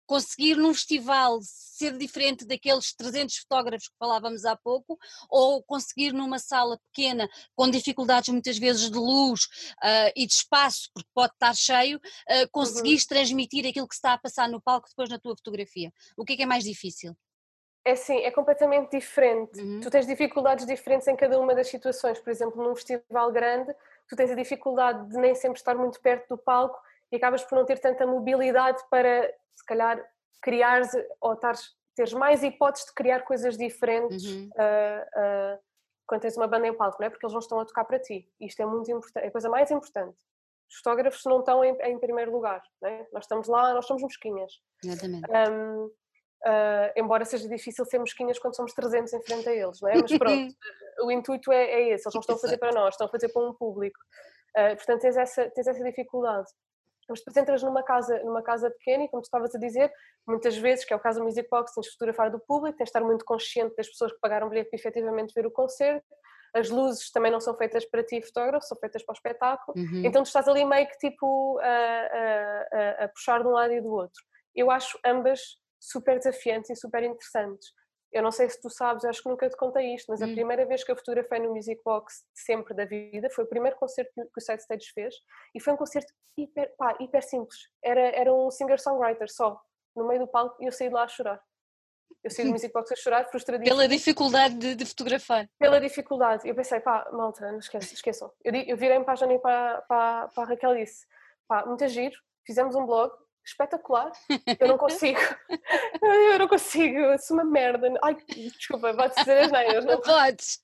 [0.07, 4.99] Conseguir num festival ser diferente daqueles 300 fotógrafos que falávamos há pouco,
[5.29, 9.45] ou conseguir numa sala pequena, com dificuldades muitas vezes de luz
[9.83, 13.09] uh, e de espaço, porque pode estar cheio, uh, conseguires uhum.
[13.09, 15.91] transmitir aquilo que se está a passar no palco depois na tua fotografia?
[16.15, 17.15] O que é que é mais difícil?
[17.85, 19.61] É sim, é completamente diferente.
[19.61, 19.79] Uhum.
[19.79, 22.19] Tu tens dificuldades diferentes em cada uma das situações.
[22.19, 23.71] Por exemplo, num festival grande,
[24.09, 27.55] tu tens a dificuldade de nem sempre estar muito perto do palco e acabas por
[27.55, 30.03] não ter tanta mobilidade para, se calhar,
[30.41, 30.81] criar
[31.21, 34.49] ou tares, teres mais hipóteses de criar coisas diferentes uhum.
[34.55, 35.59] uh, uh,
[36.07, 37.09] quando tens uma banda em palco, não é?
[37.11, 38.27] Porque eles não estão a tocar para ti.
[38.39, 40.17] Isto é muito importante, é a coisa mais importante.
[40.67, 43.07] Os fotógrafos não estão em, em primeiro lugar, não é?
[43.13, 44.59] Nós estamos lá, nós somos mosquinhas.
[44.83, 45.29] Exatamente.
[45.29, 45.91] Um,
[46.45, 49.95] Uh, embora seja difícil ser mosquinhas quando somos 300 em frente a eles, não é?
[49.99, 50.53] Mas pronto,
[51.01, 53.29] o intuito é, é, esse, eles não estão a fazer para nós, estão a fazer
[53.29, 53.99] para um público.
[54.55, 56.47] Uh, portanto, tens essa, tens essa dificuldade.
[57.09, 59.91] Mas depois entras numa casa, numa casa pequena e, como tu estavas a dizer,
[60.27, 62.85] muitas vezes, que é o caso do Music Box, tens de fotografar do público, tens
[62.85, 66.05] de estar muito consciente das pessoas que pagaram bilhete para efetivamente ver o concerto,
[66.55, 70.03] as luzes também não são feitas para ti, fotógrafo, são feitas para o espetáculo, uhum.
[70.05, 73.73] então tu estás ali meio que tipo a, a, a, a puxar de um lado
[73.73, 74.23] e do outro.
[74.55, 75.57] Eu acho ambas
[75.89, 77.71] super desafiantes e super interessantes.
[78.11, 80.25] eu não sei se tu sabes, acho que nunca te contei isto, mas hum.
[80.25, 83.77] a primeira vez que eu fotografei no Music Box sempre da vida foi o primeiro
[83.77, 85.15] concerto que o Side Stage fez
[85.53, 87.69] e foi um concerto hiper, pá, hiper simples.
[87.83, 89.61] Era, era um singer-songwriter só,
[89.95, 91.41] no meio do palco, e eu saí de lá a chorar.
[92.23, 93.75] Eu saí do Music Box a chorar, frustradíssima.
[93.75, 95.49] Pela dificuldade de, de, fotografar.
[95.59, 96.47] Pela dificuldade.
[96.47, 97.93] Eu pensei, pá, malta, não esqueçam.
[97.93, 98.31] esqueçam.
[98.43, 101.05] Eu, eu virei-me para a e para, para, para a Raquel e disse,
[101.47, 103.13] pá, muito giro, fizemos um blog,
[103.45, 104.11] espetacular.
[104.59, 105.19] Eu não consigo.
[106.01, 106.97] eu não consigo.
[106.97, 107.87] Eu sou uma merda.
[108.03, 109.85] Ai, desculpa, pode dizer as neiras.
[109.85, 110.61] Não podes.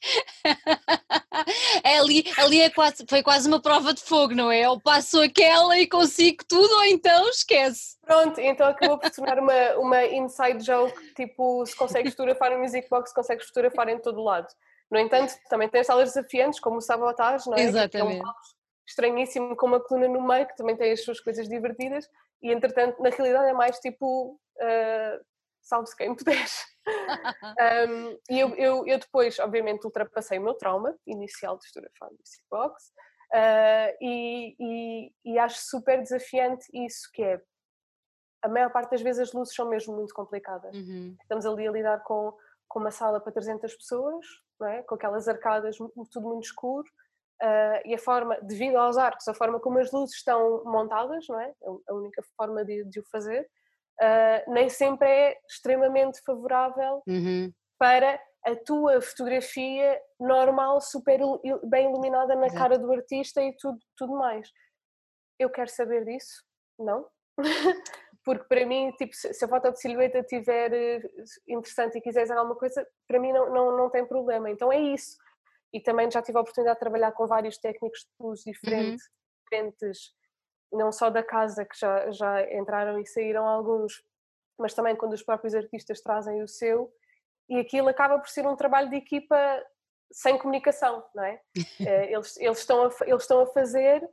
[1.84, 4.62] É ali, ali é quase, foi quase uma prova de fogo, não é?
[4.62, 7.98] Eu passo aquela e consigo tudo, ou então esquece.
[8.02, 12.90] Pronto, então acabou por tornar uma, uma inside joke, tipo, se consegues fotografar no Music
[12.90, 14.48] Box, consegues fotografar em todo lado.
[14.90, 17.62] No entanto, também tens salas desafiantes, como o Sabotage, não é?
[17.62, 18.20] Exatamente.
[18.20, 18.34] É um
[18.86, 22.10] estranhíssimo com uma coluna no meio, que também tem as suas coisas divertidas,
[22.42, 25.26] e entretanto, na realidade, é mais tipo uh,
[25.62, 26.46] salve-se quem puder.
[27.88, 32.18] um, e eu, eu, eu, depois, obviamente, ultrapassei o meu trauma inicial de fotografar no
[32.50, 32.92] box
[33.34, 37.42] uh, e, e, e acho super desafiante isso que é
[38.44, 40.76] a maior parte das vezes as luzes são mesmo muito complicadas.
[40.76, 41.16] Uhum.
[41.22, 42.36] Estamos ali a lidar com,
[42.68, 44.26] com uma sala para 300 pessoas,
[44.60, 44.82] não é?
[44.82, 46.90] com aquelas arcadas, tudo muito escuro,
[47.42, 51.40] Uh, e a forma, devido aos arcos, a forma como as luzes estão montadas, não
[51.40, 51.50] é?
[51.50, 53.50] é a única forma de, de o fazer,
[54.00, 57.52] uh, nem sempre é extremamente favorável uhum.
[57.80, 61.20] para a tua fotografia normal, super
[61.64, 62.62] bem iluminada na Exato.
[62.62, 64.48] cara do artista e tudo, tudo mais.
[65.40, 66.44] Eu quero saber disso?
[66.78, 67.08] Não.
[68.24, 71.02] Porque para mim, tipo, se a foto de silhueta estiver eh,
[71.48, 74.48] interessante e quiseres alguma coisa, para mim não, não, não tem problema.
[74.48, 75.18] Então é isso
[75.74, 79.44] e também já tive a oportunidade de trabalhar com vários técnicos de luz diferentes, uhum.
[79.44, 80.14] diferentes
[80.72, 84.02] não só da casa, que já, já entraram e saíram alguns,
[84.58, 86.92] mas também quando os próprios artistas trazem o seu,
[87.50, 89.36] e aquilo acaba por ser um trabalho de equipa
[90.12, 91.42] sem comunicação, não é?
[91.88, 94.08] Eh, eles, eles, estão a, eles estão a fazer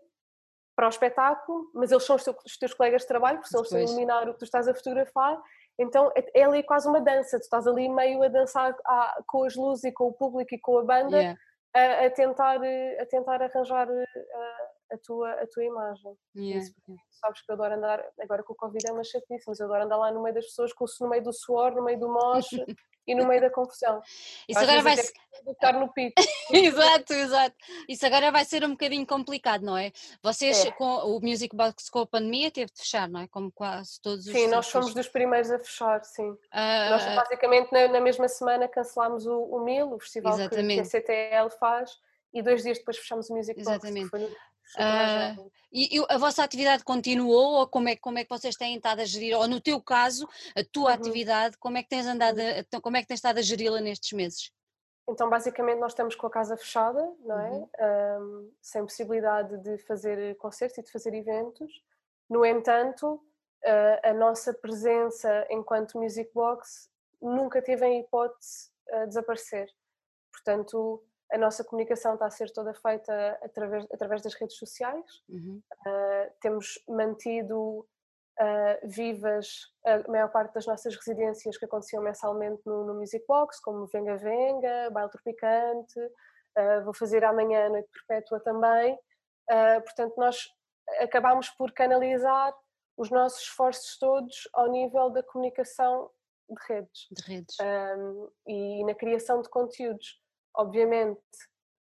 [0.76, 3.60] para o espetáculo, mas eles são os teus, os teus colegas de trabalho, porque são
[3.60, 5.40] eles estão a iluminar o que tu estás a fotografar,
[5.78, 9.44] então é, é ali quase uma dança, tu estás ali meio a dançar ah, com
[9.44, 11.38] as luzes e com o público e com a banda, yeah
[11.74, 12.60] a, a tentar,
[13.00, 16.16] a tentar arranjar a, a, tua, a tua imagem.
[16.36, 16.64] Yeah.
[16.64, 16.74] Isso,
[17.20, 19.84] sabes que eu adoro andar, agora com o Covid é uma chatice, mas eu adoro
[19.84, 22.64] andar lá no meio das pessoas, com, no meio do suor, no meio do moche
[23.08, 24.02] e no meio da confusão.
[24.48, 25.12] Isso Às agora vai ser.
[25.46, 26.14] Estar no pico.
[26.52, 27.56] exato, exato.
[27.88, 29.92] Isso agora vai ser um bocadinho complicado, não é?
[30.22, 30.70] Vocês, é.
[30.72, 33.28] com o Music Box com a pandemia, teve de fechar, não é?
[33.28, 34.32] Como quase todos os.
[34.32, 36.28] Sim, nós fomos dos primeiros a fechar, sim.
[36.28, 40.80] Uh, nós, basicamente, na, na, mesma semana cancelámos o, o MIL, o festival que, que,
[40.80, 41.98] a CTL faz,
[42.34, 43.70] e dois dias depois fechamos o Music Box.
[43.70, 44.10] Exatamente.
[44.76, 48.76] Uh, e, e, a vossa atividade continuou ou como é, como é que vocês têm
[48.76, 50.94] estado a gerir, ou no teu caso, a tua uhum.
[50.94, 53.80] atividade, como é que tens andado, a, então, como é que tens estado a geri-la
[53.80, 54.50] nestes meses?
[55.08, 57.50] Então basicamente nós estamos com a casa fechada, não é?
[57.50, 57.68] Uhum.
[58.20, 61.82] Um, sem possibilidade de fazer concertos e de fazer eventos.
[62.28, 66.90] No entanto, uh, a nossa presença enquanto Music Box
[67.22, 69.70] nunca teve em hipótese a desaparecer.
[70.30, 75.04] Portanto, a nossa comunicação está a ser toda feita através, através das redes sociais.
[75.28, 75.60] Uhum.
[75.86, 77.80] Uh, temos mantido
[78.40, 83.60] uh, vivas a maior parte das nossas residências que aconteciam mensalmente no, no Music Box,
[83.60, 88.98] como Venga Venga, Baile Tropicante, uh, vou fazer amanhã Noite Perpétua também.
[89.84, 90.48] portanto, nós
[91.00, 92.54] acabámos por canalizar
[92.96, 96.10] os nossos esforços todos ao nível da comunicação
[96.48, 97.06] de redes.
[97.10, 97.56] De redes.
[97.60, 100.20] Um, e na criação de conteúdos.
[100.58, 101.20] Obviamente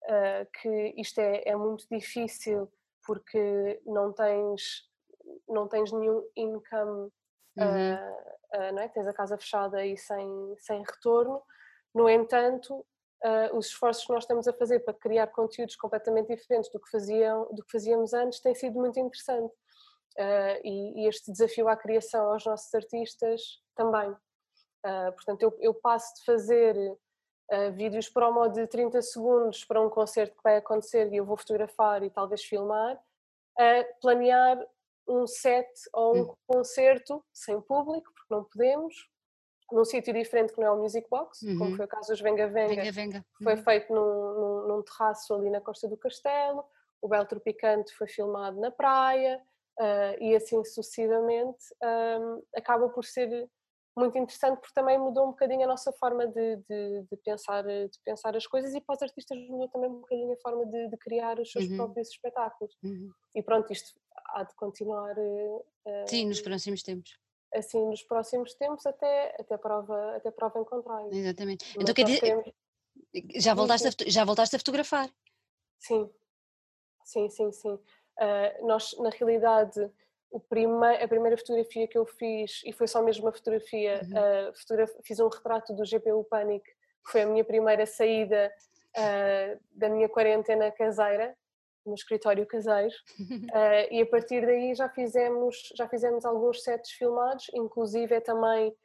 [0.04, 2.72] uh, que isto é, é, muito difícil
[3.06, 4.88] porque não tens,
[5.48, 7.10] não tens nenhum income,
[7.58, 7.94] uhum.
[7.96, 8.88] uh, não é?
[8.90, 11.42] tens a casa fechada e sem, sem retorno.
[11.94, 12.86] No entanto,
[13.26, 16.88] Uh, os esforços que nós estamos a fazer para criar conteúdos completamente diferentes do que,
[16.92, 19.52] faziam, do que fazíamos antes tem sido muito interessante.
[20.18, 23.42] Uh, e, e, este desafio à criação aos nossos artistas
[23.76, 24.12] também.
[24.12, 26.76] Uh, portanto, eu, eu, passo de fazer
[27.52, 31.38] uh, vídeos promo de 30 segundos para um concerto que vai acontecer e eu vou
[31.38, 33.00] fotografar e talvez filmar,
[33.58, 34.64] a planear
[35.08, 36.34] um set ou um hum.
[36.46, 38.94] concerto sem público, porque não podemos,
[39.72, 41.58] num sítio diferente que não é o Music Box, uhum.
[41.58, 43.26] como foi o caso dos Venga Venga, Venga, Venga.
[43.44, 43.64] foi uhum.
[43.64, 46.64] feito num, num, num, terraço ali na Costa do Castelo,
[47.02, 49.42] o Belo Tropicante foi filmado na praia,
[49.80, 53.50] uh, e assim sucessivamente, um, acaba por ser
[53.98, 58.00] muito interessante porque também mudou um bocadinho a nossa forma de, de, de pensar, de
[58.06, 60.98] pensar as coisas e para os artistas mudou também um bocadinho a forma de, de
[60.98, 61.78] criar os seus uhum.
[61.78, 62.78] próprios espetáculos.
[62.84, 63.12] Uhum.
[63.36, 64.00] E pronto, isto
[64.36, 65.16] há de continuar.
[65.18, 65.64] Uh,
[66.08, 67.18] Sim, nos próximos tempos.
[67.54, 71.14] assim nos próximos tempos até, até, prova, até prova em contrário.
[71.14, 71.66] Exatamente.
[71.66, 72.52] Mas então quer dizer, queremos...
[73.36, 75.10] já, voltaste a, já voltaste a fotografar?
[75.80, 76.10] Sim,
[77.04, 77.74] sim, sim, sim.
[77.74, 79.92] Uh, nós, na realidade,
[80.50, 84.50] prime a primeira fotografia que eu fiz, e foi só mesmo uma fotografia, uhum.
[84.50, 88.52] uh, fiz um retrato do GPU Panic, que foi a minha primeira saída
[88.98, 91.36] uh, da minha quarentena caseira,
[91.86, 97.46] no escritório caseiro, uh, e a partir daí já fizemos, já fizemos alguns sets filmados,
[97.54, 98.76] inclusive é também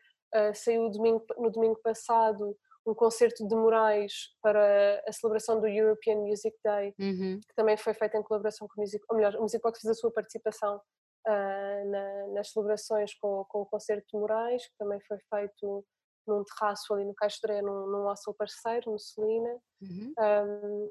[0.54, 6.56] saiu domingo, no domingo passado um concerto de Moraes para a celebração do European Music
[6.64, 7.38] Day, uhum.
[7.46, 9.90] que também foi feito em colaboração com o Music, ou melhor, o Music Box fez
[9.90, 10.80] a sua participação
[11.26, 15.84] uh, na, nas celebrações com, com o concerto de Moraes, que também foi feito
[16.26, 19.58] num terraço ali no Caixoré, num, num hostel parceiro, no Celina.
[19.80, 20.14] Uhum.
[20.18, 20.90] Um,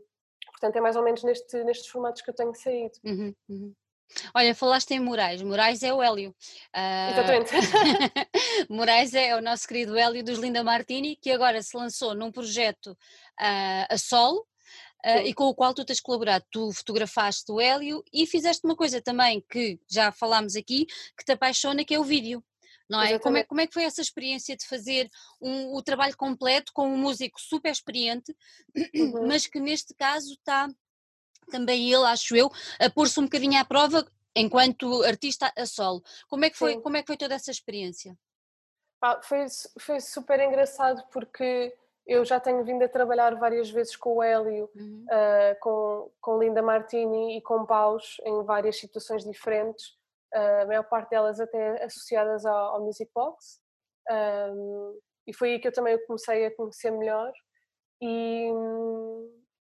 [0.51, 2.93] portanto, é mais ou menos neste, nestes formatos que eu tenho saído.
[3.03, 3.33] Uhum.
[3.49, 3.73] Uhum.
[4.33, 5.41] Olha, falaste em Moraes.
[5.41, 6.35] Moraes é o Hélio.
[6.75, 7.51] Uh, Exatamente.
[8.69, 12.91] Moraes é o nosso querido Hélio dos Linda Martini, que agora se lançou num projeto
[12.91, 14.45] uh, a solo,
[15.05, 16.45] uh, e com o qual tu tens colaborado.
[16.51, 20.85] Tu fotografaste o Hélio e fizeste uma coisa também que já falámos aqui,
[21.17, 22.43] que te apaixona, que é o vídeo.
[22.89, 23.17] Não é?
[23.17, 25.09] Como, é, como é que foi essa experiência de fazer
[25.41, 28.35] um, o trabalho completo com um músico super experiente,
[28.93, 29.27] uhum.
[29.27, 30.67] mas que neste caso está
[31.49, 36.03] também ele, acho eu, a pôr-se um bocadinho à prova enquanto artista a solo.
[36.27, 38.17] Como é que foi, como é que foi toda essa experiência?
[39.01, 39.45] Ah, foi,
[39.79, 41.75] foi super engraçado porque
[42.05, 45.05] eu já tenho vindo a trabalhar várias vezes com o Hélio, uhum.
[45.05, 49.87] uh, com, com Linda Martini e com Paus em várias situações diferentes,
[50.33, 53.61] uh, a maior parte delas até associadas ao, ao Music Box.
[54.09, 57.31] Um, e foi aí que eu também comecei a conhecer melhor.
[58.01, 58.51] E,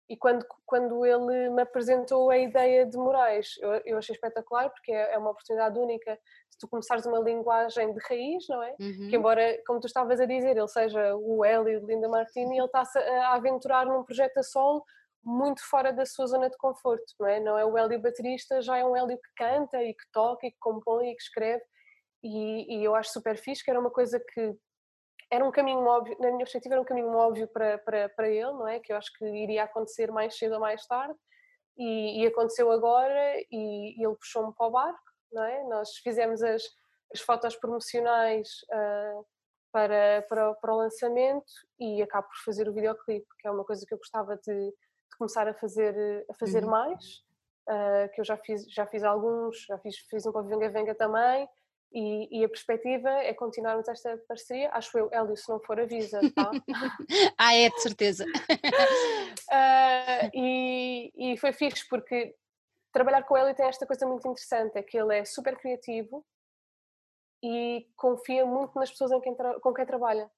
[0.10, 4.92] e quando, quando ele me apresentou a ideia de Moraes, eu, eu achei espetacular porque
[4.92, 8.76] é, é uma oportunidade única de tu começares uma linguagem de raiz, não é?
[8.80, 9.08] Uhum.
[9.10, 12.66] Que embora, como tu estavas a dizer, ele seja o Hélio de Linda Martini, ele
[12.66, 14.84] está-se a aventurar num projeto a solo
[15.24, 17.40] muito fora da sua zona de conforto, não é?
[17.40, 20.52] Não é o Hélio baterista, já é um Hélio que canta e que toca e
[20.52, 21.64] que compõe e que escreve
[22.24, 24.56] e, e eu acho super fixe, que era uma coisa que
[25.30, 28.52] era um caminho óbvio, na minha perspectiva era um caminho óbvio para, para, para ele,
[28.52, 28.80] não é?
[28.80, 31.18] Que eu acho que iria acontecer mais cedo ou mais tarde
[31.78, 35.64] e, e aconteceu agora e, e ele puxou-me para o barco, não é?
[35.66, 36.64] Nós fizemos as,
[37.14, 39.26] as fotos promocionais uh,
[39.72, 43.86] para, para, para o lançamento e acabo por fazer o videoclipe, que é uma coisa
[43.86, 46.72] que eu gostava de, de começar a fazer, a fazer uhum.
[46.72, 47.06] mais,
[47.70, 50.96] uh, que eu já fiz, já fiz alguns, já fiz, fiz um para Venga Venga
[50.96, 51.48] também,
[51.92, 56.20] e, e, a perspectiva é continuarmos esta parceria, acho eu, Hélio, se não for avisa,
[56.36, 56.52] tá?
[57.38, 58.26] ah, é, de certeza.
[58.26, 58.30] uh,
[60.34, 62.36] e, e foi fixe porque
[62.92, 66.26] trabalhar com ele tem esta coisa muito interessante, é que ele é super criativo
[67.44, 70.30] e confia muito nas pessoas quem com quem trabalha.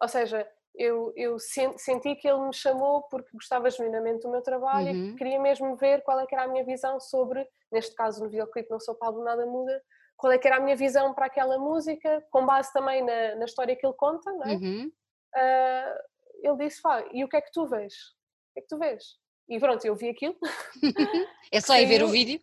[0.00, 4.90] Ou seja, eu, eu senti que ele me chamou porque gostava genuinamente do meu trabalho
[4.90, 5.08] uhum.
[5.08, 8.30] e queria mesmo ver qual é que era a minha visão sobre, neste caso no
[8.30, 9.82] videoclipe Não Sou Pablo Nada Muda,
[10.20, 13.44] qual é que era a minha visão para aquela música, com base também na, na
[13.46, 14.52] história que ele conta, não é?
[14.52, 14.92] Uhum.
[15.34, 15.98] Uh,
[16.42, 17.94] ele disse, Fá, e o que é que tu vês?
[17.94, 19.02] O que é que tu vês?
[19.48, 20.36] E pronto, eu vi aquilo.
[21.52, 22.40] é só ir ver o vídeo?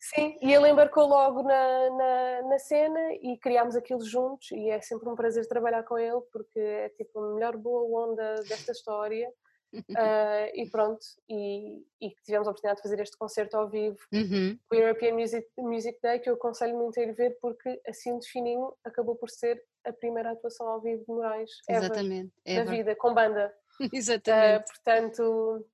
[0.00, 4.80] Sim, e ele embarcou logo na, na, na, cena e criámos aquilo juntos e é
[4.80, 9.32] sempre um prazer trabalhar com ele porque é tipo a melhor boa onda desta história
[9.74, 9.80] uh,
[10.54, 14.58] e pronto, e, e, tivemos a oportunidade de fazer este concerto ao vivo, uhum.
[14.70, 18.28] o European Music, Music Day, que eu aconselho muito a ir ver, porque assim de
[18.28, 22.96] fininho acabou por ser a primeira atuação ao vivo de Moraes Exatamente, ever, da vida,
[22.96, 23.54] com banda.
[23.92, 24.62] Exatamente.
[24.62, 25.66] Uh, portanto,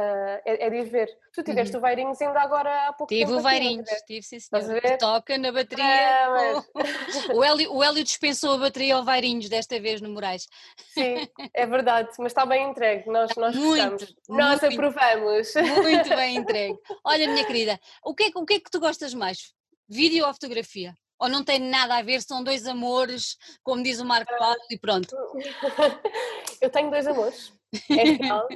[0.00, 1.10] Uh, é, é, de ver.
[1.30, 1.78] Tu tiveste uhum.
[1.78, 3.32] o Vairinhos ainda agora há pouco tive tempo.
[3.32, 4.80] Tive o Vairinhos, tive sim senhor.
[4.98, 5.84] Toca na bateria.
[5.84, 7.28] Ah, mas...
[7.28, 10.48] o, Hélio, o Hélio dispensou a bateria ao Vairinhos desta vez no Moraes.
[10.94, 14.16] Sim, é verdade, mas está bem entregue, nós, nós muito, gostamos.
[14.26, 15.54] Nós muito, aprovamos.
[15.54, 16.78] Muito bem entregue.
[17.04, 19.52] Olha, minha querida, o que, é, o que é que tu gostas mais?
[19.86, 20.94] Vídeo ou fotografia?
[21.18, 24.78] Ou não tem nada a ver, são dois amores, como diz o Marco Paulo, e
[24.78, 25.14] pronto.
[26.62, 27.52] Eu tenho dois amores,
[27.90, 28.48] é real.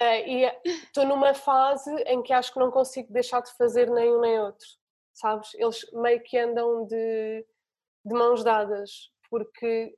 [0.00, 4.10] Uh, e estou numa fase em que acho que não consigo deixar de fazer nem
[4.10, 4.66] um nem outro,
[5.12, 5.52] sabes?
[5.54, 7.46] Eles meio que andam de,
[8.04, 9.94] de mãos dadas, porque,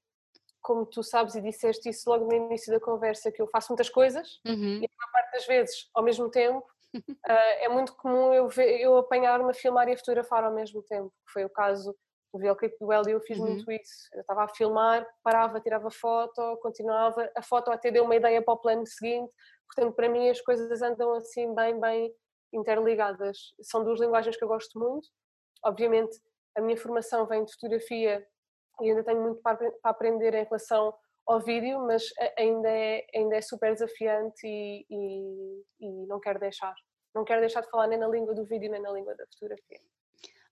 [0.60, 3.88] como tu sabes e disseste isso logo no início da conversa, que eu faço muitas
[3.88, 4.80] coisas uhum.
[4.82, 6.66] e a maior parte das vezes ao mesmo tempo.
[6.94, 7.02] Uh,
[7.62, 11.12] é muito comum eu, ver, eu apanhar-me a filmar e a fotografar ao mesmo tempo,
[11.26, 11.94] que foi o caso
[12.36, 13.46] do videoclipe do Hélio, eu fiz uhum.
[13.46, 14.08] muito isso.
[14.12, 18.54] Eu estava a filmar, parava, tirava foto, continuava, a foto até deu uma ideia para
[18.54, 19.32] o plano seguinte,
[19.66, 22.14] Portanto, para mim as coisas andam assim bem, bem
[22.52, 23.54] interligadas.
[23.62, 25.08] São duas linguagens que eu gosto muito.
[25.64, 26.16] Obviamente,
[26.56, 28.24] a minha formação vem de fotografia
[28.80, 30.94] e ainda tenho muito para, para aprender em relação
[31.26, 32.04] ao vídeo, mas
[32.38, 36.74] ainda é, ainda é super desafiante e, e, e não quero deixar.
[37.14, 39.80] Não quero deixar de falar nem na língua do vídeo nem na língua da fotografia.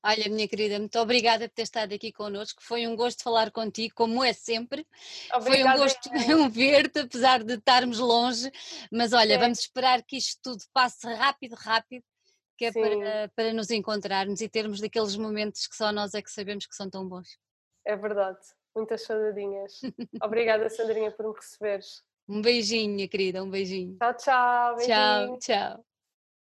[0.04, 2.60] Olha, minha querida, muito obrigada por ter estado aqui connosco.
[2.62, 4.84] Foi um gosto falar contigo, como é sempre.
[5.32, 5.62] Obrigada.
[5.62, 6.10] Foi um gosto
[6.50, 8.50] ver-te, apesar de estarmos longe.
[8.90, 9.38] Mas olha, é.
[9.38, 12.04] vamos esperar que isto tudo passe rápido, rápido,
[12.58, 16.30] que é para, para nos encontrarmos e termos daqueles momentos que só nós é que
[16.30, 17.38] sabemos que são tão bons.
[17.84, 18.40] É verdade,
[18.74, 19.80] muitas saudadinhas.
[20.22, 22.02] Obrigada, Sandrinha, por me receberes.
[22.28, 23.96] Um beijinho, minha querida, um beijinho.
[23.98, 24.76] Tchau, tchau.
[24.76, 25.38] Beijinho.
[25.38, 25.91] Tchau, tchau.